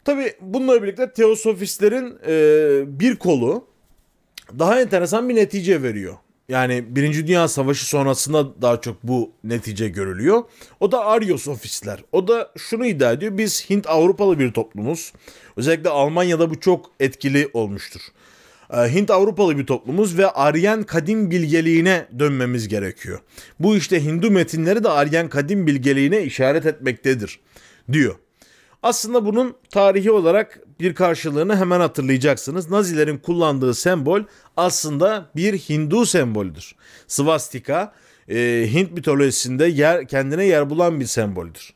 Tabi 0.06 0.34
bununla 0.42 0.84
birlikte 0.84 1.14
teosofistlerin 1.14 2.18
e, 2.28 3.00
bir 3.00 3.16
kolu 3.16 3.71
daha 4.60 4.82
enteresan 4.82 5.30
bir 5.30 5.36
netice 5.36 5.84
veriyor. 5.84 6.18
Yani 6.50 6.96
Birinci 6.96 7.28
Dünya 7.28 7.48
Savaşı 7.48 7.86
sonrasında 7.86 8.62
daha 8.62 8.82
çok 8.82 9.04
bu 9.04 9.32
netice 9.44 9.90
görülüyor. 9.90 10.44
O 10.80 10.92
da 10.92 11.06
Aryosofistler. 11.06 12.00
O 12.12 12.28
da 12.28 12.52
şunu 12.58 12.86
iddia 12.86 13.12
ediyor. 13.12 13.38
Biz 13.38 13.70
Hint 13.70 13.90
Avrupalı 13.90 14.40
bir 14.40 14.52
toplumuz. 14.52 15.14
Özellikle 15.58 15.90
Almanya'da 15.90 16.50
bu 16.50 16.60
çok 16.60 16.92
etkili 17.00 17.50
olmuştur. 17.54 18.02
Ee, 18.74 18.78
Hint 18.78 19.12
Avrupalı 19.12 19.58
bir 19.58 19.66
toplumuz 19.66 20.18
ve 20.18 20.30
Aryan 20.30 20.84
kadim 20.84 21.32
bilgeliğine 21.32 22.08
dönmemiz 22.20 22.68
gerekiyor. 22.68 23.20
Bu 23.60 23.76
işte 23.76 24.04
Hindu 24.04 24.32
metinleri 24.32 24.84
de 24.84 24.90
Aryan 24.90 25.30
kadim 25.30 25.68
bilgeliğine 25.68 26.24
işaret 26.24 26.66
etmektedir 26.66 27.40
diyor. 27.92 28.16
Aslında 28.84 29.26
bunun 29.26 29.56
tarihi 29.70 30.12
olarak 30.12 30.60
bir 30.82 30.96
karşılığını 30.96 31.58
hemen 31.58 31.80
hatırlayacaksınız. 31.80 32.70
Nazilerin 32.70 33.18
kullandığı 33.18 33.74
sembol 33.74 34.22
aslında 34.58 35.30
bir 35.36 35.54
Hindu 35.54 36.06
sembolüdür. 36.06 36.76
Svastika 37.08 37.94
e, 38.30 38.68
Hint 38.74 38.92
mitolojisinde 38.92 39.66
yer, 39.66 40.08
kendine 40.08 40.46
yer 40.46 40.70
bulan 40.70 41.00
bir 41.00 41.06
semboldür. 41.06 41.74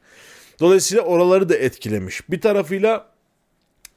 Dolayısıyla 0.60 1.04
oraları 1.04 1.50
da 1.50 1.56
etkilemiş. 1.56 2.30
Bir 2.30 2.42
tarafıyla 2.42 3.08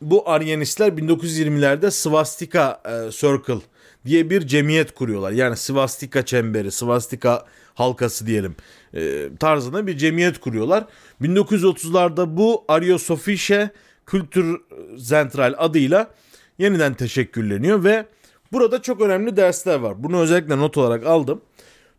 bu 0.00 0.30
Aryanistler 0.30 0.88
1920'lerde 0.88 1.90
Svastika 1.90 2.82
e, 2.84 3.10
Circle 3.10 3.60
diye 4.06 4.30
bir 4.30 4.46
cemiyet 4.46 4.94
kuruyorlar. 4.94 5.32
Yani 5.32 5.56
Svastika 5.56 6.24
çemberi, 6.24 6.70
Svastika 6.70 7.44
halkası 7.74 8.26
diyelim 8.26 8.56
e, 8.94 9.28
tarzında 9.40 9.86
bir 9.86 9.96
cemiyet 9.96 10.40
kuruyorlar. 10.40 10.84
1930'larda 11.22 12.36
bu 12.36 12.64
Aryosofische 12.68 13.70
Kültür 14.08 14.60
Zentral 14.96 15.54
adıyla 15.58 16.10
yeniden 16.58 16.94
teşekkülleniyor 16.94 17.84
ve 17.84 18.06
burada 18.52 18.82
çok 18.82 19.00
önemli 19.00 19.36
dersler 19.36 19.78
var. 19.78 20.02
Bunu 20.02 20.20
özellikle 20.20 20.58
not 20.58 20.76
olarak 20.76 21.06
aldım. 21.06 21.40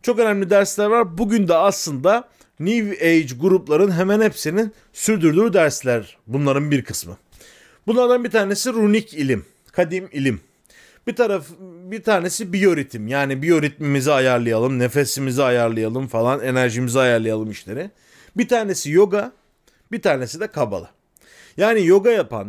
Çok 0.02 0.18
önemli 0.18 0.50
dersler 0.50 0.86
var. 0.86 1.18
Bugün 1.18 1.48
de 1.48 1.54
aslında 1.54 2.28
New 2.60 3.08
Age 3.08 3.34
grupların 3.40 3.90
hemen 3.90 4.20
hepsinin 4.20 4.72
sürdürdüğü 4.92 5.52
dersler 5.52 6.18
bunların 6.26 6.70
bir 6.70 6.84
kısmı. 6.84 7.16
Bunlardan 7.86 8.24
bir 8.24 8.30
tanesi 8.30 8.72
runik 8.72 9.14
ilim, 9.14 9.44
kadim 9.72 10.08
ilim. 10.12 10.40
Bir 11.06 11.16
taraf 11.16 11.46
bir 11.60 12.02
tanesi 12.02 12.52
biyoritim. 12.52 13.08
Yani 13.08 13.42
biyoritmimizi 13.42 14.12
ayarlayalım, 14.12 14.78
nefesimizi 14.78 15.42
ayarlayalım 15.42 16.08
falan, 16.08 16.40
enerjimizi 16.40 16.98
ayarlayalım 16.98 17.50
işleri. 17.50 17.90
Bir 18.36 18.48
tanesi 18.48 18.90
yoga, 18.90 19.32
bir 19.92 20.02
tanesi 20.02 20.40
de 20.40 20.46
kabala. 20.46 20.99
Yani 21.56 21.86
yoga 21.86 22.10
yapan, 22.10 22.46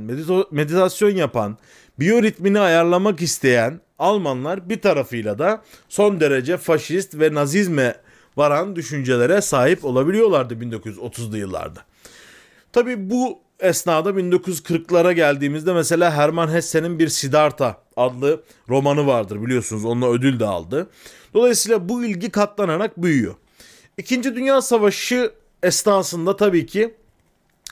meditasyon 0.51 1.15
yapan, 1.15 1.57
biyoritmini 1.99 2.59
ayarlamak 2.59 3.21
isteyen 3.21 3.81
Almanlar 3.99 4.69
bir 4.69 4.81
tarafıyla 4.81 5.39
da 5.39 5.61
son 5.89 6.19
derece 6.19 6.57
faşist 6.57 7.19
ve 7.19 7.33
nazizme 7.33 7.95
varan 8.37 8.75
düşüncelere 8.75 9.41
sahip 9.41 9.85
olabiliyorlardı 9.85 10.53
1930'lu 10.53 11.37
yıllarda. 11.37 11.79
Tabi 12.73 13.09
bu 13.09 13.39
esnada 13.59 14.09
1940'lara 14.09 15.11
geldiğimizde 15.13 15.73
mesela 15.73 16.11
Hermann 16.11 16.53
Hesse'nin 16.53 16.99
bir 16.99 17.07
Siddhartha 17.07 17.77
adlı 17.95 18.43
romanı 18.69 19.07
vardır 19.07 19.41
biliyorsunuz. 19.45 19.85
Onunla 19.85 20.09
ödül 20.09 20.39
de 20.39 20.45
aldı. 20.45 20.89
Dolayısıyla 21.33 21.89
bu 21.89 22.05
ilgi 22.05 22.29
katlanarak 22.29 23.01
büyüyor. 23.01 23.35
İkinci 23.97 24.35
Dünya 24.35 24.61
Savaşı 24.61 25.31
esnasında 25.63 26.35
tabii 26.35 26.65
ki 26.65 26.95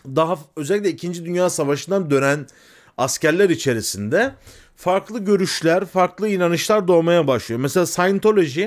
daha 0.05 0.37
özellikle 0.55 0.89
İkinci 0.89 1.25
Dünya 1.25 1.49
Savaşı'ndan 1.49 2.11
dönen 2.11 2.47
askerler 2.97 3.49
içerisinde 3.49 4.35
farklı 4.75 5.19
görüşler, 5.19 5.85
farklı 5.85 6.27
inanışlar 6.27 6.87
doğmaya 6.87 7.27
başlıyor. 7.27 7.61
Mesela 7.61 7.85
Scientology 7.85 8.65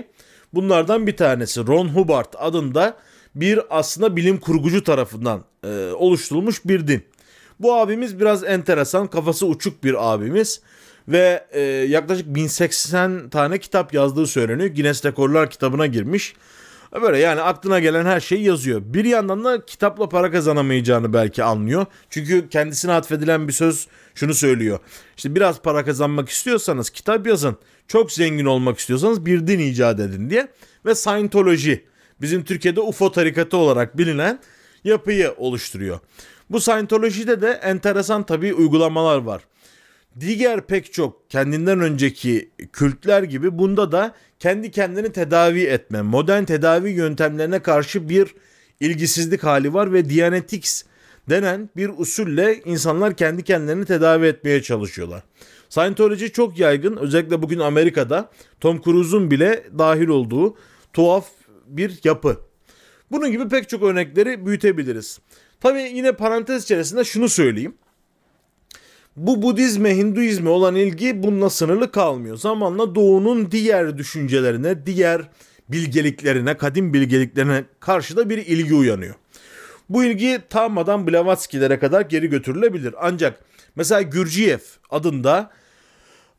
bunlardan 0.54 1.06
bir 1.06 1.16
tanesi. 1.16 1.66
Ron 1.66 1.88
Hubbard 1.88 2.34
adında 2.38 2.96
bir 3.34 3.60
aslında 3.70 4.16
bilim 4.16 4.40
kurgucu 4.40 4.84
tarafından 4.84 5.44
e, 5.64 5.90
oluşturulmuş 5.92 6.64
bir 6.64 6.86
din. 6.86 7.04
Bu 7.60 7.74
abimiz 7.74 8.20
biraz 8.20 8.44
enteresan, 8.44 9.06
kafası 9.06 9.46
uçuk 9.46 9.84
bir 9.84 10.12
abimiz 10.12 10.60
ve 11.08 11.46
e, 11.52 11.60
yaklaşık 11.60 12.26
1080 12.26 13.28
tane 13.28 13.58
kitap 13.58 13.94
yazdığı 13.94 14.26
söyleniyor. 14.26 14.70
Guinness 14.70 15.04
Rekorlar 15.04 15.50
kitabına 15.50 15.86
girmiş. 15.86 16.34
Böyle 17.00 17.18
yani 17.18 17.40
aklına 17.40 17.80
gelen 17.80 18.04
her 18.04 18.20
şeyi 18.20 18.44
yazıyor. 18.44 18.82
Bir 18.84 19.04
yandan 19.04 19.44
da 19.44 19.66
kitapla 19.66 20.08
para 20.08 20.30
kazanamayacağını 20.30 21.12
belki 21.12 21.44
anlıyor. 21.44 21.86
Çünkü 22.10 22.48
kendisine 22.48 22.92
atfedilen 22.92 23.48
bir 23.48 23.52
söz 23.52 23.86
şunu 24.14 24.34
söylüyor. 24.34 24.78
İşte 25.16 25.34
biraz 25.34 25.62
para 25.62 25.84
kazanmak 25.84 26.28
istiyorsanız 26.28 26.90
kitap 26.90 27.26
yazın. 27.26 27.56
Çok 27.88 28.12
zengin 28.12 28.44
olmak 28.44 28.78
istiyorsanız 28.78 29.26
bir 29.26 29.46
din 29.46 29.58
icat 29.58 30.00
edin 30.00 30.30
diye. 30.30 30.48
Ve 30.86 30.94
Scientology 30.94 31.74
bizim 32.20 32.44
Türkiye'de 32.44 32.80
UFO 32.80 33.12
tarikatı 33.12 33.56
olarak 33.56 33.98
bilinen 33.98 34.40
yapıyı 34.84 35.34
oluşturuyor. 35.36 36.00
Bu 36.50 36.60
Scientology'de 36.60 37.40
de 37.40 37.50
enteresan 37.50 38.26
tabii 38.26 38.54
uygulamalar 38.54 39.18
var. 39.18 39.42
Diğer 40.20 40.66
pek 40.66 40.92
çok 40.92 41.30
kendinden 41.30 41.80
önceki 41.80 42.50
kültler 42.72 43.22
gibi 43.22 43.58
bunda 43.58 43.92
da 43.92 44.14
kendi 44.38 44.70
kendini 44.70 45.12
tedavi 45.12 45.62
etme, 45.62 46.02
modern 46.02 46.44
tedavi 46.44 46.90
yöntemlerine 46.90 47.58
karşı 47.58 48.08
bir 48.08 48.34
ilgisizlik 48.80 49.44
hali 49.44 49.74
var 49.74 49.92
ve 49.92 50.10
Dianetics 50.10 50.84
denen 51.30 51.70
bir 51.76 51.90
usulle 51.96 52.60
insanlar 52.64 53.16
kendi 53.16 53.42
kendilerini 53.44 53.84
tedavi 53.84 54.26
etmeye 54.26 54.62
çalışıyorlar. 54.62 55.22
Scientology 55.68 56.26
çok 56.26 56.58
yaygın. 56.58 56.96
Özellikle 56.96 57.42
bugün 57.42 57.58
Amerika'da 57.58 58.30
Tom 58.60 58.82
Cruise'un 58.82 59.30
bile 59.30 59.64
dahil 59.78 60.08
olduğu 60.08 60.56
tuhaf 60.92 61.26
bir 61.66 62.00
yapı. 62.04 62.40
Bunun 63.10 63.30
gibi 63.30 63.48
pek 63.48 63.68
çok 63.68 63.82
örnekleri 63.82 64.46
büyütebiliriz. 64.46 65.20
Tabii 65.60 65.82
yine 65.82 66.12
parantez 66.12 66.64
içerisinde 66.64 67.04
şunu 67.04 67.28
söyleyeyim. 67.28 67.74
Bu 69.16 69.42
Budizme, 69.42 69.96
Hinduizme 69.96 70.50
olan 70.50 70.74
ilgi 70.74 71.22
bununla 71.22 71.50
sınırlı 71.50 71.90
kalmıyor. 71.92 72.36
Zamanla 72.36 72.94
doğunun 72.94 73.50
diğer 73.50 73.98
düşüncelerine, 73.98 74.86
diğer 74.86 75.22
bilgeliklerine, 75.68 76.56
kadim 76.56 76.94
bilgeliklerine 76.94 77.64
karşı 77.80 78.16
da 78.16 78.30
bir 78.30 78.38
ilgi 78.38 78.74
uyanıyor. 78.74 79.14
Bu 79.88 80.04
ilgi 80.04 80.40
ta 80.50 80.68
Madame 80.68 81.06
Blavatsky'lere 81.06 81.78
kadar 81.78 82.00
geri 82.00 82.26
götürülebilir. 82.30 82.94
Ancak 83.00 83.44
mesela 83.76 84.02
Gürciyev 84.02 84.58
adında 84.90 85.50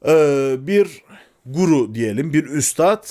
e, 0.08 0.56
bir 0.60 1.04
guru 1.46 1.96
diyelim, 1.96 2.34
bir 2.34 2.44
üstad 2.44 3.08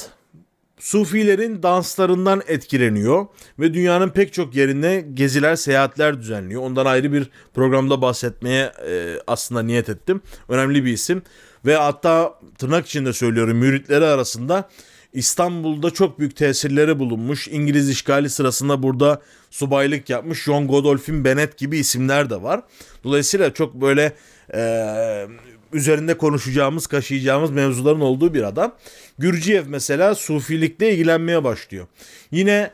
Sufilerin 0.83 1.63
danslarından 1.63 2.43
etkileniyor 2.47 3.27
ve 3.59 3.75
dünyanın 3.75 4.09
pek 4.09 4.33
çok 4.33 4.55
yerine 4.55 5.05
geziler, 5.15 5.57
seyahatler 5.57 6.21
düzenliyor. 6.21 6.63
Ondan 6.63 6.87
ayrı 6.87 7.13
bir 7.13 7.31
programda 7.55 8.03
bahsetmeye 8.03 8.73
e, 8.89 9.19
aslında 9.27 9.63
niyet 9.63 9.89
ettim. 9.89 10.21
Önemli 10.49 10.85
bir 10.85 10.93
isim 10.93 11.23
ve 11.67 11.77
hatta 11.77 12.39
tırnak 12.59 12.87
içinde 12.87 13.13
söylüyorum 13.13 13.57
müritleri 13.57 14.05
arasında 14.05 14.69
İstanbul'da 15.13 15.91
çok 15.91 16.19
büyük 16.19 16.37
tesirleri 16.37 16.99
bulunmuş. 16.99 17.49
İngiliz 17.49 17.91
işgali 17.91 18.31
sırasında 18.31 18.83
burada 18.83 19.23
subaylık 19.51 20.11
yapmış. 20.11 20.45
John 20.45 20.69
Godolphin 20.69 21.25
Bennett 21.25 21.59
gibi 21.59 21.79
isimler 21.79 22.31
de 22.31 22.43
var. 22.43 22.63
Dolayısıyla 23.05 23.55
çok 23.55 23.75
böyle 23.75 24.13
e, 24.55 25.27
üzerinde 25.73 26.19
konuşacağımız, 26.19 26.87
kaşıyacağımız 26.87 27.51
mevzuların 27.51 28.01
olduğu 28.01 28.35
bir 28.35 28.43
adam. 28.43 28.75
Gürciyev 29.19 29.65
mesela 29.67 30.15
sufilikle 30.15 30.93
ilgilenmeye 30.93 31.45
başlıyor. 31.45 31.87
Yine 32.31 32.71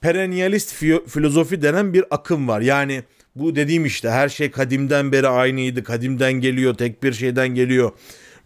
perennialist 0.00 0.74
filozofi 1.08 1.62
denen 1.62 1.94
bir 1.94 2.04
akım 2.10 2.48
var. 2.48 2.60
Yani 2.60 3.02
bu 3.36 3.56
dediğim 3.56 3.86
işte 3.86 4.10
her 4.10 4.28
şey 4.28 4.50
kadimden 4.50 5.12
beri 5.12 5.28
aynıydı. 5.28 5.84
Kadimden 5.84 6.32
geliyor, 6.32 6.74
tek 6.74 7.02
bir 7.02 7.12
şeyden 7.12 7.48
geliyor. 7.48 7.92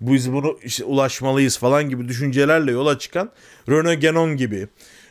Biz 0.00 0.32
bunu 0.32 0.58
işte 0.64 0.84
ulaşmalıyız 0.84 1.58
falan 1.58 1.88
gibi 1.88 2.08
düşüncelerle 2.08 2.72
yola 2.72 2.98
çıkan 2.98 3.30
René 3.68 4.00
Guénon 4.00 4.34
gibi, 4.34 4.68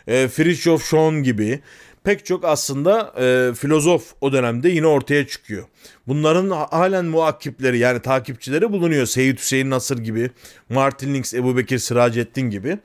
e, 0.08 0.28
Fritjof 0.28 0.84
Schoen 0.90 1.24
gibi 1.24 1.60
pek 2.04 2.26
çok 2.26 2.46
aslında 2.46 3.14
e, 3.20 3.54
filozof 3.54 4.14
o 4.22 4.34
dönemde 4.34 4.70
yine 4.70 4.88
ortaya 4.88 5.28
çıkıyor. 5.28 5.64
Bunların 6.08 6.50
halen 6.50 7.06
muakkipleri 7.06 7.78
yani 7.78 8.02
takipçileri 8.02 8.72
bulunuyor. 8.72 9.06
Seyyid 9.06 9.38
Hüseyin 9.38 9.70
Nasır 9.70 9.98
gibi, 9.98 10.32
Martin 10.70 11.14
Links, 11.14 11.34
Ebu 11.34 11.58
Bekir 11.58 11.78
Siracettin 11.78 12.50
gibi. 12.50 12.78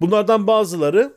Bunlardan 0.00 0.46
bazıları 0.46 1.12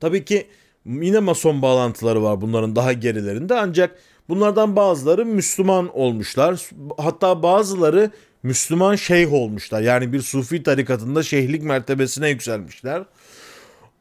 tabii 0.00 0.24
ki 0.24 0.46
yine 0.86 1.18
mason 1.18 1.62
bağlantıları 1.62 2.22
var 2.22 2.40
bunların 2.40 2.76
daha 2.76 2.92
gerilerinde 2.92 3.54
ancak 3.54 3.98
bunlardan 4.28 4.76
bazıları 4.76 5.26
Müslüman 5.26 5.98
olmuşlar. 5.98 6.70
Hatta 6.98 7.42
bazıları 7.42 8.10
Müslüman 8.42 8.96
şeyh 8.96 9.32
olmuşlar. 9.32 9.80
Yani 9.80 10.12
bir 10.12 10.20
sufi 10.20 10.62
tarikatında 10.62 11.22
şeyhlik 11.22 11.62
mertebesine 11.62 12.30
yükselmişler. 12.30 13.02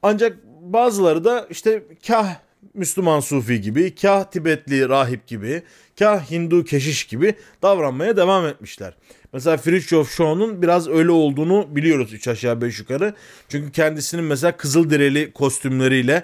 Ancak 0.04 0.38
bazıları 0.74 1.24
da 1.24 1.48
işte 1.50 1.84
kah 2.08 2.36
Müslüman 2.74 3.20
Sufi 3.20 3.62
gibi, 3.62 3.96
kah 3.96 4.24
Tibetli 4.24 4.90
rahip 4.90 5.28
gibi, 5.28 5.64
kah 6.00 6.32
Hindu 6.32 6.64
keşiş 6.64 7.04
gibi 7.06 7.36
davranmaya 7.62 8.18
devam 8.18 8.46
etmişler. 8.46 8.94
Mesela 9.34 9.58
Fritjof 9.58 10.12
Schoen'un 10.12 10.62
biraz 10.62 10.88
öyle 10.88 11.12
olduğunu 11.12 11.76
biliyoruz 11.76 12.14
3 12.14 12.28
aşağı 12.28 12.62
5 12.62 12.80
yukarı. 12.80 13.14
Çünkü 13.50 13.72
kendisinin 13.72 14.24
mesela 14.24 14.58
kızılderili 14.58 15.32
kostümleriyle 15.32 16.24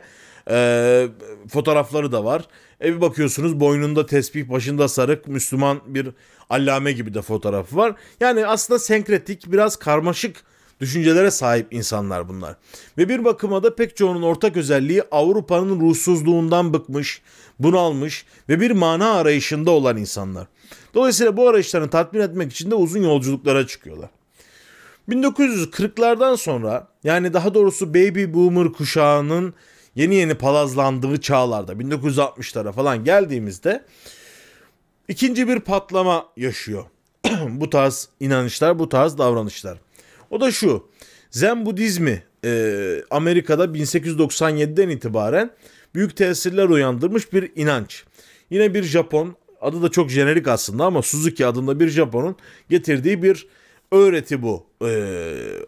e, 0.50 1.08
fotoğrafları 1.50 2.12
da 2.12 2.26
var. 2.26 2.48
E 2.84 2.96
bir 2.96 3.02
bakıyorsunuz 3.02 3.60
boynunda 3.60 4.06
tesbih, 4.06 4.50
başında 4.50 4.88
sarık, 4.88 5.28
Müslüman 5.28 5.82
bir 5.86 6.10
allame 6.50 6.92
gibi 6.92 7.14
de 7.14 7.22
fotoğrafı 7.22 7.76
var. 7.76 7.96
Yani 8.20 8.48
aslında 8.48 8.80
senkretik, 8.80 9.52
biraz 9.52 9.76
karmaşık 9.76 10.36
düşüncelere 10.80 11.32
sahip 11.32 11.68
insanlar 11.74 12.30
bunlar. 12.30 12.56
Ve 12.98 13.10
bir 13.10 13.26
bakıma 13.26 13.64
da 13.64 13.76
pek 13.76 13.98
çoğunun 13.98 14.22
ortak 14.22 14.58
özelliği 14.58 15.04
Avrupa'nın 15.12 15.80
ruhsuzluğundan 15.80 16.74
bıkmış, 16.74 17.22
bunalmış 17.60 18.26
ve 18.50 18.60
bir 18.60 18.72
mana 18.72 19.14
arayışında 19.14 19.72
olan 19.72 19.98
insanlar. 19.98 20.48
Dolayısıyla 20.94 21.38
bu 21.38 21.50
arayışlarını 21.50 21.90
tatmin 21.90 22.22
etmek 22.22 22.52
için 22.52 22.72
de 22.72 22.76
uzun 22.76 23.04
yolculuklara 23.04 23.68
çıkıyorlar. 23.68 24.10
1940'lardan 25.10 26.38
sonra 26.38 26.88
yani 27.04 27.34
daha 27.34 27.54
doğrusu 27.54 27.94
baby 27.94 28.26
boomer 28.34 28.74
kuşağının 28.74 29.54
yeni 29.96 30.16
yeni 30.16 30.36
palazlandığı 30.36 31.22
çağlarda 31.22 31.74
1960'lara 31.74 32.72
falan 32.72 33.04
geldiğimizde 33.04 33.86
ikinci 35.08 35.48
bir 35.48 35.60
patlama 35.60 36.26
yaşıyor. 36.38 36.86
bu 37.50 37.70
tarz 37.70 38.10
inanışlar, 38.20 38.80
bu 38.80 38.90
tarz 38.90 39.18
davranışlar. 39.18 39.78
O 40.34 40.42
da 40.42 40.52
şu. 40.52 40.88
Zen 41.32 41.66
Budizmi 41.66 42.24
e, 42.46 43.04
Amerika'da 43.12 43.66
1897'den 43.66 44.90
itibaren 44.90 45.52
büyük 45.96 46.18
tesirler 46.18 46.70
uyandırmış 46.70 47.34
bir 47.34 47.52
inanç. 47.56 48.04
Yine 48.50 48.74
bir 48.74 48.84
Japon, 48.84 49.36
adı 49.62 49.82
da 49.82 49.90
çok 49.90 50.10
jenerik 50.10 50.48
aslında 50.48 50.86
ama 50.86 51.02
Suzuki 51.02 51.46
adında 51.46 51.80
bir 51.80 51.90
Japon'un 51.90 52.36
getirdiği 52.70 53.24
bir 53.24 53.48
öğreti 53.92 54.42
bu 54.42 54.66
e, 54.86 54.90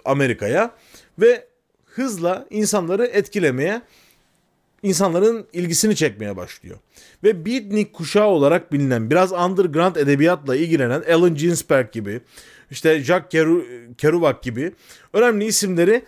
Amerika'ya 0.06 0.75
ve 1.19 1.47
hızla 1.86 2.47
insanları 2.49 3.06
etkilemeye, 3.06 3.82
insanların 4.84 5.47
ilgisini 5.54 5.95
çekmeye 5.95 6.38
başlıyor. 6.38 6.78
Ve 7.23 7.45
beatnik 7.45 7.93
kuşağı 7.93 8.28
olarak 8.28 8.71
bilinen, 8.71 9.10
biraz 9.10 9.32
underground 9.32 9.95
edebiyatla 9.95 10.56
ilgilenen 10.56 11.04
Allen 11.13 11.36
Ginsberg 11.36 11.91
gibi, 11.91 12.21
işte 12.71 13.04
Keru, 13.30 13.65
Kerouac 13.97 14.41
gibi 14.41 14.71
önemli 15.13 15.45
isimleri 15.45 16.06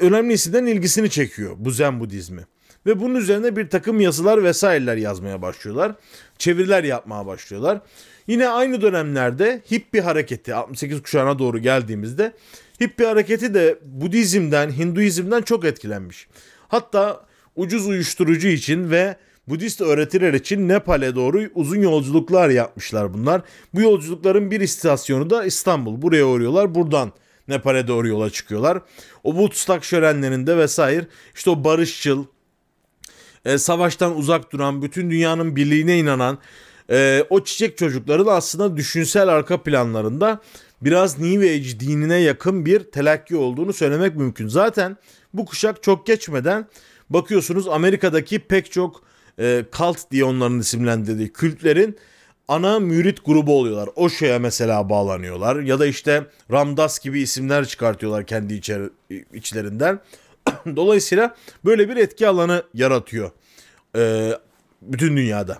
önemli 0.00 0.32
isimlerin 0.32 0.66
ilgisini 0.66 1.10
çekiyor 1.10 1.56
bu 1.58 1.70
Zen 1.70 2.00
Budizmi. 2.00 2.46
Ve 2.86 3.00
bunun 3.00 3.14
üzerine 3.14 3.56
bir 3.56 3.70
takım 3.70 4.00
yazılar 4.00 4.44
vesaireler 4.44 4.96
yazmaya 4.96 5.42
başlıyorlar. 5.42 5.94
Çeviriler 6.38 6.84
yapmaya 6.84 7.26
başlıyorlar. 7.26 7.80
Yine 8.26 8.48
aynı 8.48 8.82
dönemlerde 8.82 9.62
hippie 9.70 10.00
hareketi 10.00 10.54
68 10.54 11.02
kuşağına 11.02 11.38
doğru 11.38 11.58
geldiğimizde 11.58 12.32
hippie 12.80 13.06
hareketi 13.06 13.54
de 13.54 13.78
Budizm'den, 13.84 14.70
Hinduizm'den 14.70 15.42
çok 15.42 15.64
etkilenmiş. 15.64 16.28
Hatta 16.68 17.26
ucuz 17.56 17.86
uyuşturucu 17.86 18.48
için 18.48 18.90
ve 18.90 19.16
Budist 19.48 19.80
öğretiler 19.80 20.34
için 20.34 20.68
Nepal'e 20.68 21.14
doğru 21.14 21.50
uzun 21.54 21.80
yolculuklar 21.80 22.48
yapmışlar 22.48 23.14
bunlar. 23.14 23.42
Bu 23.74 23.80
yolculukların 23.80 24.50
bir 24.50 24.60
istasyonu 24.60 25.30
da 25.30 25.44
İstanbul. 25.44 26.02
Buraya 26.02 26.26
uğruyorlar. 26.26 26.74
Buradan 26.74 27.12
Nepal'e 27.48 27.88
doğru 27.88 28.08
yola 28.08 28.30
çıkıyorlar. 28.30 28.78
O 29.24 29.30
Woodstock 29.30 29.84
şölenlerinde 29.84 30.56
vesaire 30.56 31.06
işte 31.34 31.50
o 31.50 31.64
barışçıl, 31.64 32.24
e, 33.44 33.58
savaştan 33.58 34.16
uzak 34.16 34.52
duran, 34.52 34.82
bütün 34.82 35.10
dünyanın 35.10 35.56
birliğine 35.56 35.98
inanan 35.98 36.38
e, 36.90 37.24
o 37.30 37.44
çiçek 37.44 37.78
çocukların 37.78 38.26
aslında 38.26 38.76
düşünsel 38.76 39.28
arka 39.28 39.62
planlarında 39.62 40.40
biraz 40.82 41.18
New 41.18 41.50
Age 41.50 41.80
dinine 41.80 42.16
yakın 42.16 42.66
bir 42.66 42.80
telakki 42.80 43.36
olduğunu 43.36 43.72
söylemek 43.72 44.16
mümkün. 44.16 44.48
Zaten 44.48 44.96
bu 45.34 45.44
kuşak 45.44 45.82
çok 45.82 46.06
geçmeden 46.06 46.66
bakıyorsunuz 47.10 47.68
Amerika'daki 47.68 48.38
pek 48.38 48.72
çok 48.72 49.05
e, 49.38 49.64
kalt 49.70 50.10
diye 50.10 50.24
onların 50.24 50.60
isimlendirdiği 50.60 51.32
kültlerin 51.32 51.98
ana 52.48 52.80
mürit 52.80 53.24
grubu 53.24 53.58
oluyorlar. 53.58 53.88
Osho'ya 53.96 54.38
mesela 54.38 54.88
bağlanıyorlar 54.88 55.56
ya 55.56 55.78
da 55.78 55.86
işte 55.86 56.26
Ramdas 56.52 56.98
gibi 56.98 57.20
isimler 57.20 57.64
çıkartıyorlar 57.64 58.26
kendi 58.26 58.54
içer, 58.54 58.82
içlerinden. 59.32 60.00
Dolayısıyla 60.76 61.36
böyle 61.64 61.88
bir 61.88 61.96
etki 61.96 62.28
alanı 62.28 62.62
yaratıyor 62.74 63.30
e, 63.96 64.32
bütün 64.82 65.16
dünyada. 65.16 65.58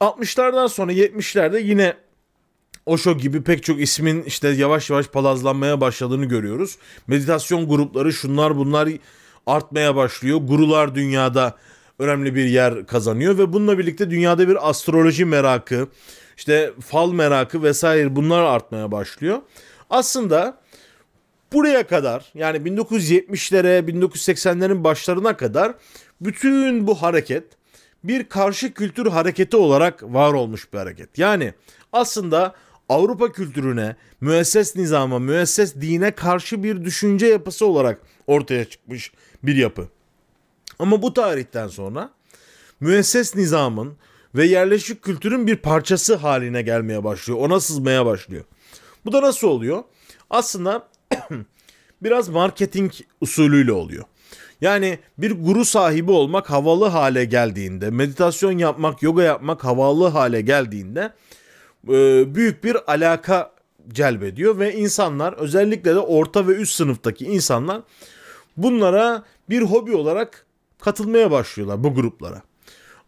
60'lardan 0.00 0.68
sonra 0.68 0.92
70'lerde 0.92 1.62
yine 1.62 1.94
Osho 2.86 3.18
gibi 3.18 3.42
pek 3.42 3.64
çok 3.64 3.80
ismin 3.80 4.22
işte 4.22 4.48
yavaş 4.48 4.90
yavaş 4.90 5.06
palazlanmaya 5.06 5.80
başladığını 5.80 6.24
görüyoruz. 6.24 6.78
Meditasyon 7.06 7.68
grupları 7.68 8.12
şunlar 8.12 8.56
bunlar 8.56 8.88
artmaya 9.46 9.96
başlıyor. 9.96 10.38
Gurular 10.38 10.94
dünyada 10.94 11.56
önemli 12.00 12.34
bir 12.34 12.44
yer 12.44 12.86
kazanıyor 12.86 13.38
ve 13.38 13.52
bununla 13.52 13.78
birlikte 13.78 14.10
dünyada 14.10 14.48
bir 14.48 14.70
astroloji 14.70 15.24
merakı, 15.24 15.88
işte 16.36 16.72
fal 16.80 17.12
merakı 17.12 17.62
vesaire 17.62 18.16
bunlar 18.16 18.42
artmaya 18.42 18.92
başlıyor. 18.92 19.38
Aslında 19.90 20.60
buraya 21.52 21.86
kadar 21.86 22.30
yani 22.34 22.58
1970'lere 22.58 23.90
1980'lerin 23.90 24.84
başlarına 24.84 25.36
kadar 25.36 25.74
bütün 26.20 26.86
bu 26.86 27.02
hareket 27.02 27.44
bir 28.04 28.28
karşı 28.28 28.74
kültür 28.74 29.06
hareketi 29.06 29.56
olarak 29.56 30.02
var 30.02 30.32
olmuş 30.32 30.72
bir 30.72 30.78
hareket. 30.78 31.18
Yani 31.18 31.54
aslında 31.92 32.54
Avrupa 32.88 33.32
kültürüne, 33.32 33.96
müesses 34.20 34.76
nizama, 34.76 35.18
müesses 35.18 35.74
dine 35.74 36.10
karşı 36.10 36.62
bir 36.62 36.84
düşünce 36.84 37.26
yapısı 37.26 37.66
olarak 37.66 38.00
ortaya 38.26 38.64
çıkmış 38.64 39.12
bir 39.42 39.56
yapı. 39.56 39.88
Ama 40.78 41.02
bu 41.02 41.14
tarihten 41.14 41.68
sonra 41.68 42.10
müesses 42.80 43.36
nizamın 43.36 43.96
ve 44.34 44.46
yerleşik 44.46 45.02
kültürün 45.02 45.46
bir 45.46 45.56
parçası 45.56 46.14
haline 46.14 46.62
gelmeye 46.62 47.04
başlıyor. 47.04 47.38
Ona 47.38 47.60
sızmaya 47.60 48.06
başlıyor. 48.06 48.44
Bu 49.04 49.12
da 49.12 49.22
nasıl 49.22 49.48
oluyor? 49.48 49.84
Aslında 50.30 50.88
biraz 52.02 52.28
marketing 52.28 52.92
usulüyle 53.20 53.72
oluyor. 53.72 54.04
Yani 54.60 54.98
bir 55.18 55.44
guru 55.44 55.64
sahibi 55.64 56.10
olmak 56.10 56.50
havalı 56.50 56.86
hale 56.86 57.24
geldiğinde, 57.24 57.90
meditasyon 57.90 58.58
yapmak, 58.58 59.02
yoga 59.02 59.22
yapmak 59.22 59.64
havalı 59.64 60.08
hale 60.08 60.40
geldiğinde 60.40 61.12
e, 61.88 62.34
büyük 62.34 62.64
bir 62.64 62.92
alaka 62.92 63.52
celbediyor 63.88 64.58
ve 64.58 64.74
insanlar 64.74 65.32
özellikle 65.32 65.94
de 65.94 65.98
orta 65.98 66.48
ve 66.48 66.52
üst 66.52 66.74
sınıftaki 66.74 67.24
insanlar 67.24 67.82
bunlara 68.56 69.22
bir 69.50 69.62
hobi 69.62 69.96
olarak 69.96 70.46
katılmaya 70.80 71.30
başlıyorlar 71.30 71.84
bu 71.84 71.94
gruplara. 71.94 72.42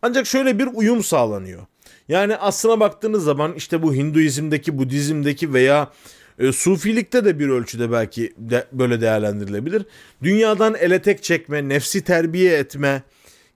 Ancak 0.03 0.27
şöyle 0.27 0.59
bir 0.59 0.69
uyum 0.75 1.05
sağlanıyor. 1.05 1.67
Yani 2.09 2.37
aslına 2.37 2.81
baktığınız 2.81 3.25
zaman 3.25 3.55
işte 3.55 3.83
bu 3.83 3.95
Hinduizm'deki, 3.95 4.79
Budizm'deki 4.79 5.53
veya 5.53 5.91
e, 6.39 6.53
Sufilikte 6.53 7.25
de 7.25 7.39
bir 7.39 7.49
ölçüde 7.49 7.93
belki 7.93 8.33
de, 8.37 8.67
böyle 8.73 9.01
değerlendirilebilir. 9.01 9.87
Dünyadan 10.23 10.75
ele 10.75 11.03
tek 11.03 11.23
çekme, 11.23 11.69
nefsi 11.69 12.05
terbiye 12.05 12.57
etme 12.57 13.03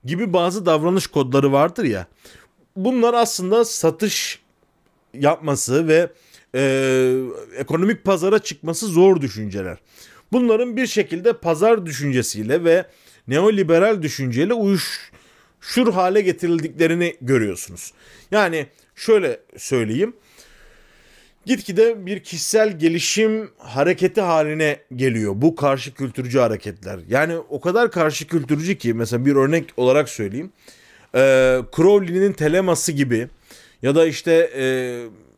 gibi 0.05 0.33
bazı 0.33 0.66
davranış 0.66 1.07
kodları 1.07 1.52
vardır 1.52 1.85
ya. 1.85 2.07
Bunlar 2.76 3.14
aslında 3.14 3.64
satış 3.64 4.42
yapması 5.14 5.88
ve 5.88 6.11
e, 6.55 7.12
ekonomik 7.57 8.05
pazara 8.05 8.38
çıkması 8.38 8.87
zor 8.87 9.20
düşünceler. 9.20 9.79
Bunların 10.33 10.76
bir 10.76 10.87
şekilde 10.87 11.33
pazar 11.33 11.87
düşüncesiyle 11.87 12.64
ve 12.64 12.87
neoliberal 13.29 14.03
düşünceyle 14.03 14.55
uyuşur 14.55 15.93
hale 15.93 16.21
getirildiklerini 16.21 17.17
görüyorsunuz. 17.21 17.93
Yani 18.31 18.67
şöyle 18.95 19.41
söyleyeyim 19.57 20.15
gitgide 21.47 22.07
bir 22.07 22.21
kişisel 22.21 22.79
gelişim 22.79 23.51
hareketi 23.59 24.21
haline 24.21 24.81
geliyor 24.97 25.33
bu 25.37 25.57
karşı 25.57 25.95
kültürcü 25.95 26.39
hareketler. 26.39 27.01
Yani 27.09 27.37
o 27.37 27.61
kadar 27.61 27.91
karşı 27.91 28.27
kültürcü 28.27 28.79
ki 28.79 28.95
mesela 28.95 29.27
bir 29.27 29.37
örnek 29.37 29.65
olarak 29.77 30.09
söyleyeyim. 30.09 30.53
Ee, 31.15 31.61
Crowley'nin 31.77 32.33
teleması 32.33 32.93
gibi 32.93 33.29
ya 33.83 33.95
da 33.95 34.07
işte 34.07 34.51
e, 34.57 34.65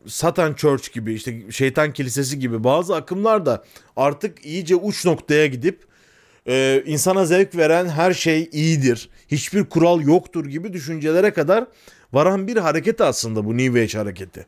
Satan 0.07 0.55
Church 0.55 0.93
gibi 0.93 1.15
işte 1.15 1.51
şeytan 1.51 1.93
kilisesi 1.93 2.39
gibi 2.39 2.65
bazı 2.65 2.97
akımlar 2.97 3.47
da 3.47 3.65
artık 3.97 4.47
iyice 4.47 4.75
uç 4.75 5.05
noktaya 5.07 5.47
gidip 5.47 5.88
e, 6.49 6.83
insana 6.87 7.27
zevk 7.27 7.57
veren 7.57 7.89
her 7.89 8.13
şey 8.13 8.49
iyidir. 8.53 9.09
Hiçbir 9.29 9.65
kural 9.65 10.01
yoktur 10.01 10.47
gibi 10.47 10.73
düşüncelere 10.73 11.31
kadar 11.31 11.65
varan 12.13 12.47
bir 12.47 12.57
hareket 12.57 13.01
aslında 13.01 13.45
bu 13.45 13.57
New 13.57 13.81
Age 13.81 13.99
hareketi. 13.99 14.47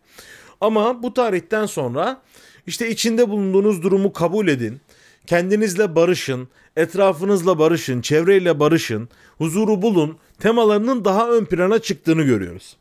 Ama 0.60 1.02
bu 1.02 1.14
tarihten 1.14 1.66
sonra 1.66 2.22
işte 2.66 2.90
içinde 2.90 3.28
bulunduğunuz 3.28 3.82
durumu 3.82 4.12
kabul 4.12 4.48
edin. 4.48 4.80
Kendinizle 5.26 5.94
barışın, 5.94 6.48
etrafınızla 6.76 7.58
barışın, 7.58 8.00
çevreyle 8.00 8.60
barışın, 8.60 9.08
huzuru 9.38 9.82
bulun 9.82 10.18
temalarının 10.38 11.04
daha 11.04 11.30
ön 11.30 11.44
plana 11.44 11.78
çıktığını 11.78 12.22
görüyoruz. 12.22 12.76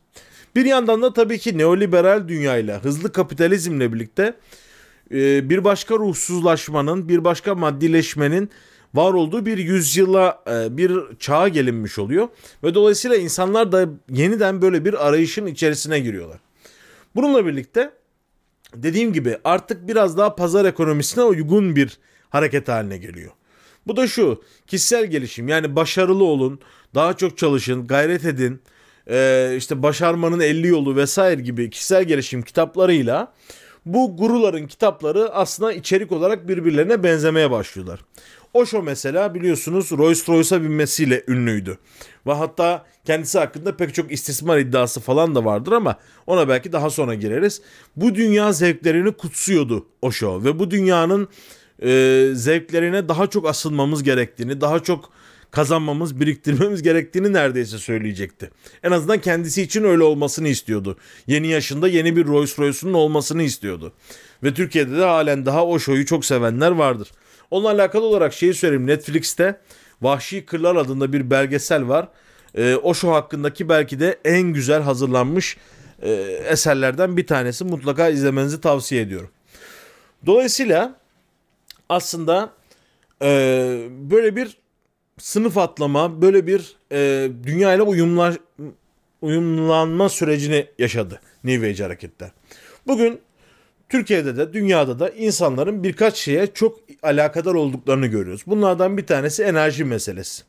Bir 0.56 0.64
yandan 0.64 1.02
da 1.02 1.12
tabii 1.12 1.38
ki 1.38 1.58
neoliberal 1.58 2.28
dünyayla, 2.28 2.84
hızlı 2.84 3.12
kapitalizmle 3.12 3.92
birlikte 3.92 4.34
e, 5.12 5.50
bir 5.50 5.64
başka 5.64 5.94
ruhsuzlaşmanın, 5.94 7.08
bir 7.08 7.24
başka 7.24 7.54
maddileşmenin 7.54 8.50
var 8.94 9.12
olduğu 9.12 9.46
bir 9.46 9.58
yüzyıla, 9.58 10.44
e, 10.50 10.76
bir 10.76 10.92
çağa 11.18 11.48
gelinmiş 11.48 11.98
oluyor. 11.98 12.28
Ve 12.64 12.74
dolayısıyla 12.74 13.16
insanlar 13.16 13.72
da 13.72 13.88
yeniden 14.10 14.62
böyle 14.62 14.84
bir 14.84 15.08
arayışın 15.08 15.46
içerisine 15.46 16.00
giriyorlar. 16.00 16.40
Bununla 17.14 17.46
birlikte 17.46 17.90
dediğim 18.74 19.12
gibi 19.12 19.38
artık 19.44 19.88
biraz 19.88 20.18
daha 20.18 20.34
pazar 20.34 20.64
ekonomisine 20.64 21.24
uygun 21.24 21.76
bir 21.76 21.98
hareket 22.30 22.68
haline 22.68 22.98
geliyor. 22.98 23.30
Bu 23.86 23.96
da 23.96 24.08
şu 24.08 24.42
kişisel 24.66 25.06
gelişim 25.06 25.48
yani 25.48 25.76
başarılı 25.76 26.24
olun, 26.24 26.60
daha 26.94 27.16
çok 27.16 27.38
çalışın, 27.38 27.86
gayret 27.86 28.24
edin, 28.24 28.60
ee, 29.10 29.54
işte 29.56 29.82
başarmanın 29.82 30.40
50 30.40 30.66
yolu 30.66 30.96
vesaire 30.96 31.40
gibi 31.40 31.70
kişisel 31.70 32.04
gelişim 32.04 32.42
kitaplarıyla 32.42 33.32
bu 33.86 34.16
guruların 34.16 34.66
kitapları 34.66 35.34
aslında 35.34 35.72
içerik 35.72 36.12
olarak 36.12 36.48
birbirlerine 36.48 37.02
benzemeye 37.02 37.50
başlıyorlar. 37.50 38.00
Osho 38.54 38.82
mesela 38.82 39.34
biliyorsunuz 39.34 39.92
Rolls 39.92 40.28
Royce'a 40.28 40.62
binmesiyle 40.62 41.24
ünlüydü. 41.28 41.78
Ve 42.26 42.32
hatta 42.32 42.86
kendisi 43.04 43.38
hakkında 43.38 43.76
pek 43.76 43.94
çok 43.94 44.12
istismar 44.12 44.58
iddiası 44.58 45.00
falan 45.00 45.34
da 45.34 45.44
vardır 45.44 45.72
ama 45.72 45.98
ona 46.26 46.48
belki 46.48 46.72
daha 46.72 46.90
sonra 46.90 47.14
gireriz. 47.14 47.62
Bu 47.96 48.14
dünya 48.14 48.52
zevklerini 48.52 49.12
kutsuyordu 49.12 49.86
Osho 50.02 50.44
ve 50.44 50.58
bu 50.58 50.70
dünyanın 50.70 51.28
e, 51.82 52.30
zevklerine 52.34 53.08
daha 53.08 53.26
çok 53.26 53.48
asılmamız 53.48 54.02
gerektiğini, 54.02 54.60
daha 54.60 54.80
çok 54.80 55.10
kazanmamız, 55.50 56.20
biriktirmemiz 56.20 56.82
gerektiğini 56.82 57.32
neredeyse 57.32 57.78
söyleyecekti. 57.78 58.50
En 58.82 58.90
azından 58.90 59.20
kendisi 59.20 59.62
için 59.62 59.84
öyle 59.84 60.02
olmasını 60.02 60.48
istiyordu. 60.48 60.96
Yeni 61.26 61.48
yaşında 61.48 61.88
yeni 61.88 62.16
bir 62.16 62.26
Rolls 62.26 62.58
Royce'unun 62.58 62.94
olmasını 62.94 63.42
istiyordu. 63.42 63.92
Ve 64.42 64.54
Türkiye'de 64.54 64.96
de 64.96 65.04
halen 65.04 65.46
daha 65.46 65.66
Osho'yu 65.66 66.06
çok 66.06 66.24
sevenler 66.24 66.70
vardır. 66.70 67.08
Onunla 67.50 67.70
alakalı 67.70 68.04
olarak 68.04 68.32
şeyi 68.32 68.54
söyleyeyim. 68.54 68.86
Netflix'te 68.86 69.60
Vahşi 70.02 70.46
Kırlar 70.46 70.76
adında 70.76 71.12
bir 71.12 71.30
belgesel 71.30 71.88
var. 71.88 72.08
E, 72.54 72.76
Osho 72.76 73.12
hakkındaki 73.12 73.68
belki 73.68 74.00
de 74.00 74.18
en 74.24 74.42
güzel 74.42 74.82
hazırlanmış 74.82 75.56
e, 76.02 76.12
eserlerden 76.48 77.16
bir 77.16 77.26
tanesi. 77.26 77.64
Mutlaka 77.64 78.08
izlemenizi 78.08 78.60
tavsiye 78.60 79.02
ediyorum. 79.02 79.30
Dolayısıyla 80.26 80.96
aslında 81.88 82.50
e, 83.22 83.28
böyle 83.90 84.36
bir 84.36 84.56
sınıf 85.18 85.58
atlama, 85.58 86.22
böyle 86.22 86.46
bir 86.46 86.76
e, 86.92 87.30
dünyayla 87.42 87.84
uyumla, 87.84 88.34
uyumlanma 89.22 90.08
sürecini 90.08 90.66
yaşadı 90.78 91.20
New 91.44 91.68
Age 91.68 91.82
hareketler. 91.82 92.30
Bugün 92.86 93.20
Türkiye'de 93.90 94.36
de 94.36 94.52
dünyada 94.52 94.98
da 94.98 95.08
insanların 95.10 95.82
birkaç 95.82 96.16
şeye 96.16 96.46
çok 96.46 96.78
alakadar 97.02 97.54
olduklarını 97.54 98.06
görüyoruz. 98.06 98.42
Bunlardan 98.46 98.96
bir 98.96 99.06
tanesi 99.06 99.42
enerji 99.42 99.84
meselesi. 99.84 100.42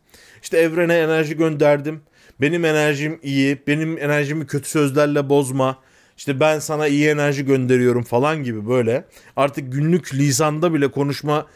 İşte 0.44 0.58
evrene 0.58 0.98
enerji 0.98 1.38
gönderdim. 1.38 2.02
Benim 2.42 2.66
enerjim 2.66 3.20
iyi. 3.24 3.58
Benim 3.68 3.98
enerjimi 3.98 4.48
kötü 4.48 4.70
sözlerle 4.70 5.30
bozma. 5.30 5.80
İşte 6.18 6.40
ben 6.40 6.60
sana 6.60 6.88
iyi 6.88 7.08
enerji 7.10 7.46
gönderiyorum 7.46 8.04
falan 8.04 8.44
gibi 8.44 8.68
böyle. 8.68 9.06
Artık 9.36 9.74
günlük 9.74 10.14
lisanda 10.14 10.74
bile 10.74 10.92
konuşma 10.92 11.48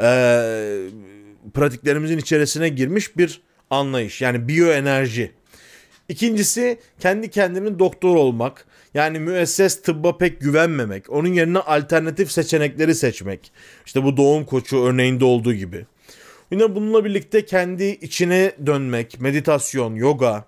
e, 0.00 0.08
pratiklerimizin 1.54 2.18
içerisine 2.18 2.68
girmiş 2.68 3.16
bir 3.16 3.40
anlayış. 3.70 4.20
Yani 4.20 4.48
biyoenerji. 4.48 5.32
İkincisi 6.08 6.78
kendi 7.00 7.30
kendinin 7.30 7.78
doktor 7.78 8.16
olmak. 8.16 8.67
Yani 8.94 9.18
müesses 9.18 9.82
tıbba 9.82 10.18
pek 10.18 10.40
güvenmemek. 10.40 11.10
Onun 11.10 11.28
yerine 11.28 11.58
alternatif 11.58 12.32
seçenekleri 12.32 12.94
seçmek. 12.94 13.52
İşte 13.86 14.04
bu 14.04 14.16
doğum 14.16 14.44
koçu 14.44 14.82
örneğinde 14.82 15.24
olduğu 15.24 15.54
gibi. 15.54 15.86
Yine 16.50 16.74
bununla 16.74 17.04
birlikte 17.04 17.44
kendi 17.44 17.84
içine 17.84 18.52
dönmek, 18.66 19.20
meditasyon, 19.20 19.94
yoga 19.94 20.44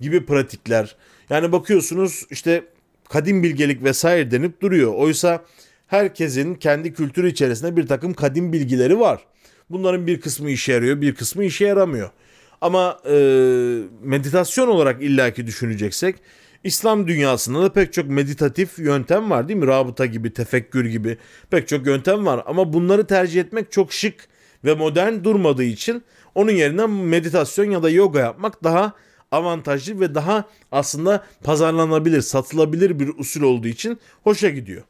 gibi 0.00 0.26
pratikler. 0.26 0.96
Yani 1.30 1.52
bakıyorsunuz 1.52 2.26
işte 2.30 2.64
kadim 3.08 3.42
bilgelik 3.42 3.84
vesaire 3.84 4.30
denip 4.30 4.60
duruyor. 4.60 4.94
Oysa 4.94 5.44
herkesin 5.86 6.54
kendi 6.54 6.92
kültürü 6.92 7.30
içerisinde 7.30 7.76
bir 7.76 7.86
takım 7.86 8.14
kadim 8.14 8.52
bilgileri 8.52 9.00
var. 9.00 9.26
Bunların 9.70 10.06
bir 10.06 10.20
kısmı 10.20 10.50
işe 10.50 10.72
yarıyor, 10.72 11.00
bir 11.00 11.14
kısmı 11.14 11.44
işe 11.44 11.66
yaramıyor. 11.66 12.10
Ama 12.64 12.98
e, 13.10 13.16
meditasyon 14.02 14.68
olarak 14.68 15.02
illaki 15.02 15.46
düşüneceksek 15.46 16.16
İslam 16.64 17.08
dünyasında 17.08 17.62
da 17.62 17.72
pek 17.72 17.92
çok 17.92 18.08
meditatif 18.08 18.78
yöntem 18.78 19.30
var 19.30 19.48
değil 19.48 19.60
mi? 19.60 19.66
Rabıta 19.66 20.06
gibi, 20.06 20.32
tefekkür 20.32 20.84
gibi 20.84 21.18
pek 21.50 21.68
çok 21.68 21.86
yöntem 21.86 22.26
var. 22.26 22.42
Ama 22.46 22.72
bunları 22.72 23.06
tercih 23.06 23.40
etmek 23.40 23.72
çok 23.72 23.92
şık 23.92 24.28
ve 24.64 24.74
modern 24.74 25.24
durmadığı 25.24 25.64
için 25.64 26.02
onun 26.34 26.50
yerine 26.50 26.86
meditasyon 26.86 27.70
ya 27.70 27.82
da 27.82 27.90
yoga 27.90 28.20
yapmak 28.20 28.64
daha 28.64 28.92
avantajlı 29.30 30.00
ve 30.00 30.14
daha 30.14 30.44
aslında 30.72 31.24
pazarlanabilir, 31.42 32.20
satılabilir 32.20 33.00
bir 33.00 33.08
usul 33.18 33.42
olduğu 33.42 33.68
için 33.68 33.98
hoşa 34.22 34.48
gidiyor. 34.48 34.82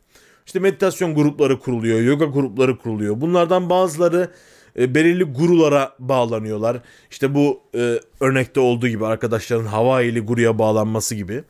İşte 0.47 0.59
meditasyon 0.59 1.15
grupları 1.15 1.61
kuruluyor, 1.61 2.01
yoga 2.01 2.25
grupları 2.25 2.79
kuruluyor. 2.79 3.21
Bunlardan 3.21 3.71
bazıları 3.71 4.31
e, 4.79 4.95
belirli 4.95 5.25
gurulara 5.25 5.95
bağlanıyorlar. 5.99 6.81
İşte 7.11 7.35
bu 7.35 7.63
e, 7.75 8.01
örnekte 8.21 8.61
olduğu 8.61 8.89
gibi 8.89 9.07
arkadaşların 9.07 9.67
Havaili 9.67 10.21
guruya 10.21 10.59
bağlanması 10.59 11.15
gibi. 11.15 11.45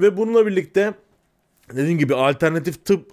Ve 0.00 0.16
bununla 0.16 0.46
birlikte 0.46 0.94
dediğim 1.72 1.98
gibi 1.98 2.14
alternatif 2.14 2.84
tıp 2.84 3.10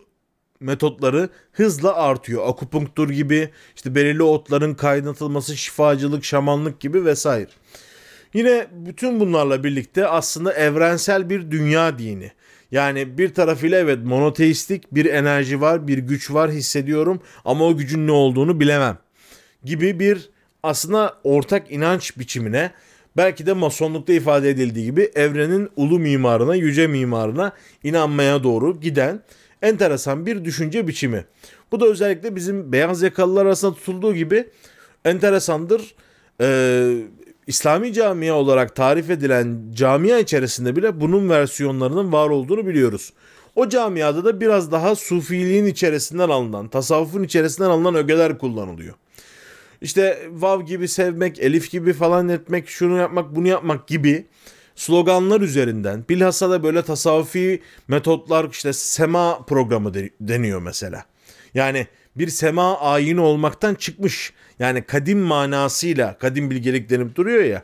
metotları 0.59 1.29
hızla 1.51 1.95
artıyor. 1.95 2.47
Akupunktur 2.47 3.09
gibi 3.09 3.49
işte 3.75 3.95
belirli 3.95 4.23
otların 4.23 4.73
kaynatılması, 4.73 5.57
şifacılık, 5.57 6.23
şamanlık 6.23 6.79
gibi 6.79 7.05
vesaire. 7.05 7.49
Yine 8.33 8.67
bütün 8.71 9.19
bunlarla 9.19 9.63
birlikte 9.63 10.07
aslında 10.07 10.53
evrensel 10.53 11.29
bir 11.29 11.51
dünya 11.51 11.99
dini. 11.99 12.31
Yani 12.71 13.17
bir 13.17 13.33
tarafıyla 13.33 13.79
evet 13.79 13.99
monoteistik 14.03 14.95
bir 14.95 15.05
enerji 15.05 15.61
var, 15.61 15.87
bir 15.87 15.97
güç 15.97 16.31
var 16.31 16.51
hissediyorum 16.51 17.21
ama 17.45 17.65
o 17.65 17.77
gücün 17.77 18.07
ne 18.07 18.11
olduğunu 18.11 18.59
bilemem 18.59 18.97
gibi 19.63 19.99
bir 19.99 20.29
aslında 20.63 21.17
ortak 21.23 21.71
inanç 21.71 22.17
biçimine 22.17 22.71
belki 23.17 23.45
de 23.45 23.53
masonlukta 23.53 24.13
ifade 24.13 24.49
edildiği 24.49 24.85
gibi 24.85 25.11
evrenin 25.15 25.69
ulu 25.75 25.99
mimarına, 25.99 26.55
yüce 26.55 26.87
mimarına 26.87 27.51
inanmaya 27.83 28.43
doğru 28.43 28.79
giden 28.79 29.21
enteresan 29.61 30.25
bir 30.25 30.45
düşünce 30.45 30.87
biçimi. 30.87 31.25
Bu 31.71 31.79
da 31.79 31.85
özellikle 31.85 32.35
bizim 32.35 32.71
beyaz 32.71 33.01
yakalılar 33.01 33.45
arasında 33.45 33.73
tutulduğu 33.73 34.15
gibi 34.15 34.49
enteresandır. 35.05 35.95
Ee, 36.41 36.97
İslami 37.47 37.93
camia 37.93 38.35
olarak 38.35 38.75
tarif 38.75 39.09
edilen 39.09 39.61
camia 39.73 40.19
içerisinde 40.19 40.75
bile 40.75 41.01
bunun 41.01 41.29
versiyonlarının 41.29 42.11
var 42.11 42.29
olduğunu 42.29 42.67
biliyoruz. 42.67 43.13
O 43.55 43.69
camiada 43.69 44.25
da 44.25 44.41
biraz 44.41 44.71
daha 44.71 44.95
sufiliğin 44.95 45.65
içerisinden 45.65 46.29
alınan, 46.29 46.67
tasavvufun 46.67 47.23
içerisinden 47.23 47.69
alınan 47.69 47.95
ögeler 47.95 48.37
kullanılıyor. 48.37 48.95
İşte 49.83 50.29
vav 50.31 50.61
gibi 50.61 50.87
sevmek, 50.87 51.39
elif 51.39 51.71
gibi 51.71 51.93
falan 51.93 52.29
etmek, 52.29 52.69
şunu 52.69 52.97
yapmak, 52.97 53.35
bunu 53.35 53.47
yapmak 53.47 53.87
gibi 53.87 54.25
sloganlar 54.75 55.41
üzerinden 55.41 56.05
bilhassa 56.09 56.49
da 56.49 56.63
böyle 56.63 56.81
tasavvufi 56.81 57.61
metotlar 57.87 58.49
işte 58.51 58.73
sema 58.73 59.45
programı 59.45 59.93
deniyor 60.21 60.61
mesela. 60.61 61.05
Yani 61.53 61.87
bir 62.15 62.27
sema 62.27 62.79
ayini 62.79 63.19
olmaktan 63.19 63.75
çıkmış. 63.75 64.33
Yani 64.59 64.81
kadim 64.81 65.19
manasıyla 65.19 66.17
kadim 66.17 66.49
bilgelik 66.51 66.89
denip 66.89 67.15
duruyor 67.15 67.43
ya. 67.43 67.63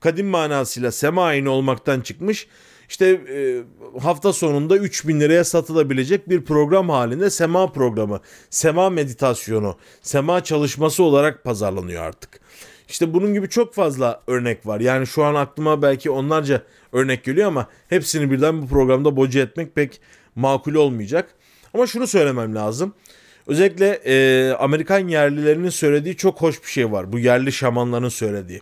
Kadim 0.00 0.26
manasıyla 0.26 0.92
sema 0.92 1.24
ayini 1.24 1.48
olmaktan 1.48 2.00
çıkmış. 2.00 2.46
İşte 2.92 3.06
e, 3.06 3.62
hafta 4.00 4.32
sonunda 4.32 4.76
3000 4.76 5.20
liraya 5.20 5.44
satılabilecek 5.44 6.28
bir 6.28 6.44
program 6.44 6.88
halinde 6.88 7.30
sema 7.30 7.72
programı, 7.72 8.20
sema 8.50 8.90
meditasyonu, 8.90 9.76
sema 10.02 10.44
çalışması 10.44 11.02
olarak 11.02 11.44
pazarlanıyor 11.44 12.02
artık. 12.02 12.40
İşte 12.88 13.14
bunun 13.14 13.34
gibi 13.34 13.48
çok 13.48 13.74
fazla 13.74 14.22
örnek 14.26 14.66
var. 14.66 14.80
Yani 14.80 15.06
şu 15.06 15.24
an 15.24 15.34
aklıma 15.34 15.82
belki 15.82 16.10
onlarca 16.10 16.62
örnek 16.92 17.24
geliyor 17.24 17.48
ama 17.48 17.66
hepsini 17.88 18.30
birden 18.30 18.62
bu 18.62 18.68
programda 18.68 19.16
boca 19.16 19.40
etmek 19.42 19.74
pek 19.74 20.00
makul 20.34 20.74
olmayacak. 20.74 21.34
Ama 21.74 21.86
şunu 21.86 22.06
söylemem 22.06 22.54
lazım. 22.54 22.94
Özellikle 23.46 24.00
e, 24.04 24.50
Amerikan 24.52 25.08
yerlilerinin 25.08 25.70
söylediği 25.70 26.16
çok 26.16 26.42
hoş 26.42 26.62
bir 26.62 26.68
şey 26.68 26.92
var. 26.92 27.12
Bu 27.12 27.18
yerli 27.18 27.52
şamanların 27.52 28.08
söylediği. 28.08 28.60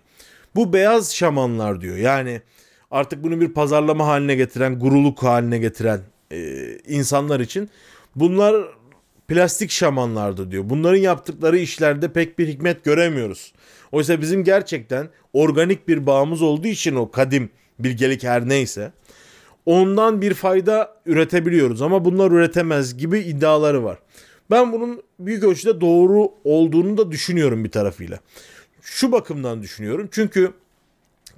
Bu 0.55 0.73
beyaz 0.73 1.15
şamanlar 1.15 1.81
diyor. 1.81 1.97
Yani 1.97 2.43
artık 2.91 3.23
bunu 3.25 3.41
bir 3.41 3.49
pazarlama 3.49 4.07
haline 4.07 4.35
getiren, 4.35 4.79
guruluk 4.79 5.23
haline 5.23 5.59
getiren 5.59 6.01
e, 6.33 6.69
insanlar 6.89 7.41
için 7.41 7.71
bunlar 8.17 8.67
plastik 9.29 9.71
şamanlardı 9.71 10.51
diyor. 10.51 10.65
Bunların 10.67 10.99
yaptıkları 10.99 11.59
işlerde 11.59 12.13
pek 12.13 12.39
bir 12.39 12.49
hikmet 12.49 12.85
göremiyoruz. 12.85 13.53
Oysa 13.93 14.21
bizim 14.21 14.45
gerçekten 14.45 15.09
organik 15.33 15.89
bir 15.89 16.07
bağımız 16.07 16.43
olduğu 16.43 16.69
için 16.69 16.95
o 16.95 17.11
kadim 17.11 17.51
bilgelik 17.79 18.25
her 18.25 18.49
neyse 18.49 18.93
ondan 19.67 20.23
bir 20.23 20.35
fayda 20.35 20.95
üretebiliyoruz 21.07 21.83
ama 21.83 22.05
bunlar 22.05 22.31
üretemez 22.31 22.97
gibi 22.97 23.19
iddiaları 23.19 23.85
var. 23.85 23.99
Ben 24.51 24.73
bunun 24.73 25.03
büyük 25.19 25.45
ölçüde 25.45 25.81
doğru 25.81 26.33
olduğunu 26.45 26.99
da 26.99 27.13
düşünüyorum 27.13 27.65
bir 27.65 27.71
tarafıyla. 27.71 28.19
Şu 28.83 29.13
bakımdan 29.13 29.63
düşünüyorum. 29.63 30.09
Çünkü 30.13 30.53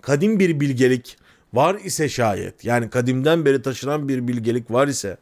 kadim 0.00 0.38
bir 0.38 0.60
bilgelik 0.60 1.16
var 1.52 1.74
ise 1.74 2.08
şayet 2.08 2.64
yani 2.64 2.90
kadimden 2.90 3.44
beri 3.44 3.62
taşınan 3.62 4.08
bir 4.08 4.28
bilgelik 4.28 4.70
var 4.70 4.88
ise 4.88 5.16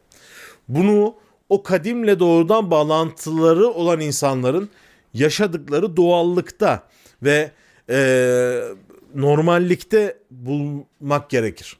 bunu 0.67 1.15
o 1.49 1.63
kadimle 1.63 2.19
doğrudan 2.19 2.71
bağlantıları 2.71 3.67
olan 3.67 3.99
insanların 3.99 4.69
yaşadıkları 5.13 5.97
doğallıkta 5.97 6.83
ve 7.23 7.51
e, 7.89 8.61
normallikte 9.15 10.17
bulmak 10.31 11.29
gerekir. 11.29 11.77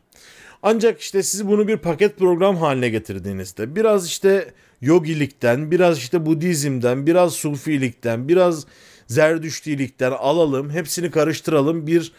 Ancak 0.64 1.02
işte 1.02 1.24
siz 1.24 1.48
bunu 1.48 1.68
bir 1.68 1.78
paket 1.78 2.18
program 2.18 2.58
haline 2.58 2.90
getirdiğinizde 2.90 3.76
biraz 3.76 4.08
işte 4.08 4.54
yogilikten, 4.82 5.72
biraz 5.72 5.98
işte 5.98 6.26
Budizm'den, 6.26 7.08
biraz 7.08 7.34
Sufilikten, 7.34 8.28
biraz 8.28 8.66
Zerdüştilikten 9.08 10.12
alalım, 10.12 10.70
hepsini 10.70 11.12
karıştıralım 11.12 11.88
bir 11.88 12.12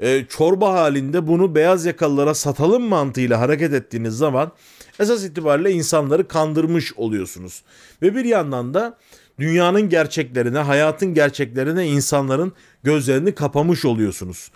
e, 0.00 0.24
çorba 0.28 0.72
halinde 0.72 1.26
bunu 1.26 1.54
beyaz 1.54 1.84
yakalılara 1.84 2.34
satalım 2.34 2.82
mantığıyla 2.82 3.40
hareket 3.40 3.72
ettiğiniz 3.72 4.14
zaman 4.14 4.52
esas 4.98 5.24
itibariyle 5.24 5.72
insanları 5.72 6.28
kandırmış 6.28 6.92
oluyorsunuz. 6.94 7.62
Ve 8.02 8.14
bir 8.14 8.24
yandan 8.24 8.74
da 8.74 8.98
dünyanın 9.38 9.88
gerçeklerine, 9.88 10.58
hayatın 10.58 11.14
gerçeklerine 11.14 11.86
insanların 11.86 12.52
gözlerini 12.82 13.34
kapamış 13.34 13.84
oluyorsunuz. 13.84 14.50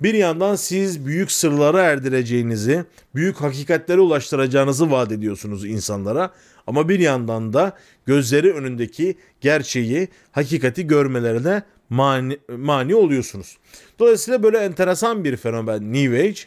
Bir 0.00 0.14
yandan 0.14 0.56
siz 0.56 1.06
büyük 1.06 1.32
sırlara 1.32 1.82
erdireceğinizi, 1.82 2.84
büyük 3.14 3.36
hakikatlere 3.36 4.00
ulaştıracağınızı 4.00 4.90
vaat 4.90 5.12
ediyorsunuz 5.12 5.64
insanlara. 5.64 6.30
Ama 6.66 6.88
bir 6.88 6.98
yandan 7.00 7.52
da 7.52 7.72
gözleri 8.06 8.52
önündeki 8.52 9.16
gerçeği, 9.40 10.08
hakikati 10.32 10.86
görmelerine 10.86 11.62
mani, 11.90 12.38
mani 12.58 12.94
oluyorsunuz. 12.94 13.58
Dolayısıyla 13.98 14.42
böyle 14.42 14.58
enteresan 14.58 15.24
bir 15.24 15.36
fenomen 15.36 15.92
New 15.92 16.20
Age 16.20 16.40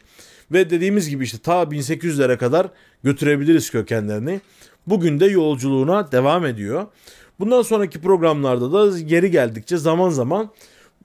ve 0.52 0.70
dediğimiz 0.70 1.10
gibi 1.10 1.24
işte 1.24 1.38
ta 1.38 1.64
1800'lere 1.64 2.38
kadar 2.38 2.68
götürebiliriz 3.04 3.70
kökenlerini. 3.70 4.42
Bugün 4.88 5.20
de 5.20 5.26
yolculuğuna 5.26 6.12
devam 6.12 6.46
ediyor. 6.46 6.86
Bundan 7.40 7.62
sonraki 7.62 8.02
programlarda 8.02 8.74
da 8.74 9.00
geri 9.00 9.32
geldikçe 9.32 9.78
zaman 9.78 10.10
zaman 10.10 10.52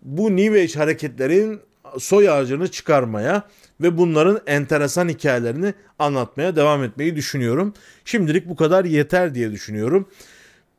bu 0.03 0.37
New 0.37 0.61
Age 0.63 0.75
hareketlerin 0.75 1.61
soy 1.99 2.31
ağacını 2.31 2.71
çıkarmaya 2.71 3.43
ve 3.81 3.99
bunların 3.99 4.41
enteresan 4.47 5.09
hikayelerini 5.09 5.75
anlatmaya 5.99 6.57
devam 6.57 6.85
etmeyi 6.85 7.17
düşünüyorum. 7.17 7.75
Şimdilik 8.05 8.49
bu 8.49 8.57
kadar 8.57 8.85
yeter 8.85 9.35
diye 9.35 9.53
düşünüyorum. 9.53 10.09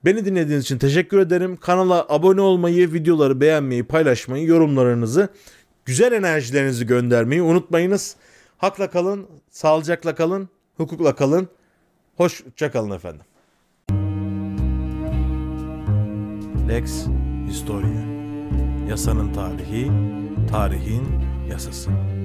Beni 0.06 0.26
dinlediğiniz 0.26 0.64
için 0.64 0.78
teşekkür 0.78 1.18
ederim. 1.18 1.58
Kanala 1.58 2.06
abone 2.10 2.42
olmayı, 2.42 2.94
videoları 2.94 3.42
beğenmeyi, 3.42 3.84
paylaşmayı, 3.84 4.48
yorumlarınızı, 4.48 5.30
güzel 5.86 6.12
enerjilerinizi 6.12 6.88
göndermeyi 6.88 7.42
unutmayınız. 7.42 8.16
Hakla 8.58 8.90
kalın, 8.90 9.28
sağlıcakla 9.50 10.16
kalın, 10.16 10.50
hukukla 10.78 11.16
kalın. 11.16 11.48
Hoşça 12.18 12.72
kalın 12.72 12.92
efendim. 12.92 13.26
Lex 16.70 17.06
Historia 17.48 18.18
Yasanın 18.90 19.34
tarihi, 19.34 19.92
tarihin 20.52 21.04
yasası. 21.50 22.17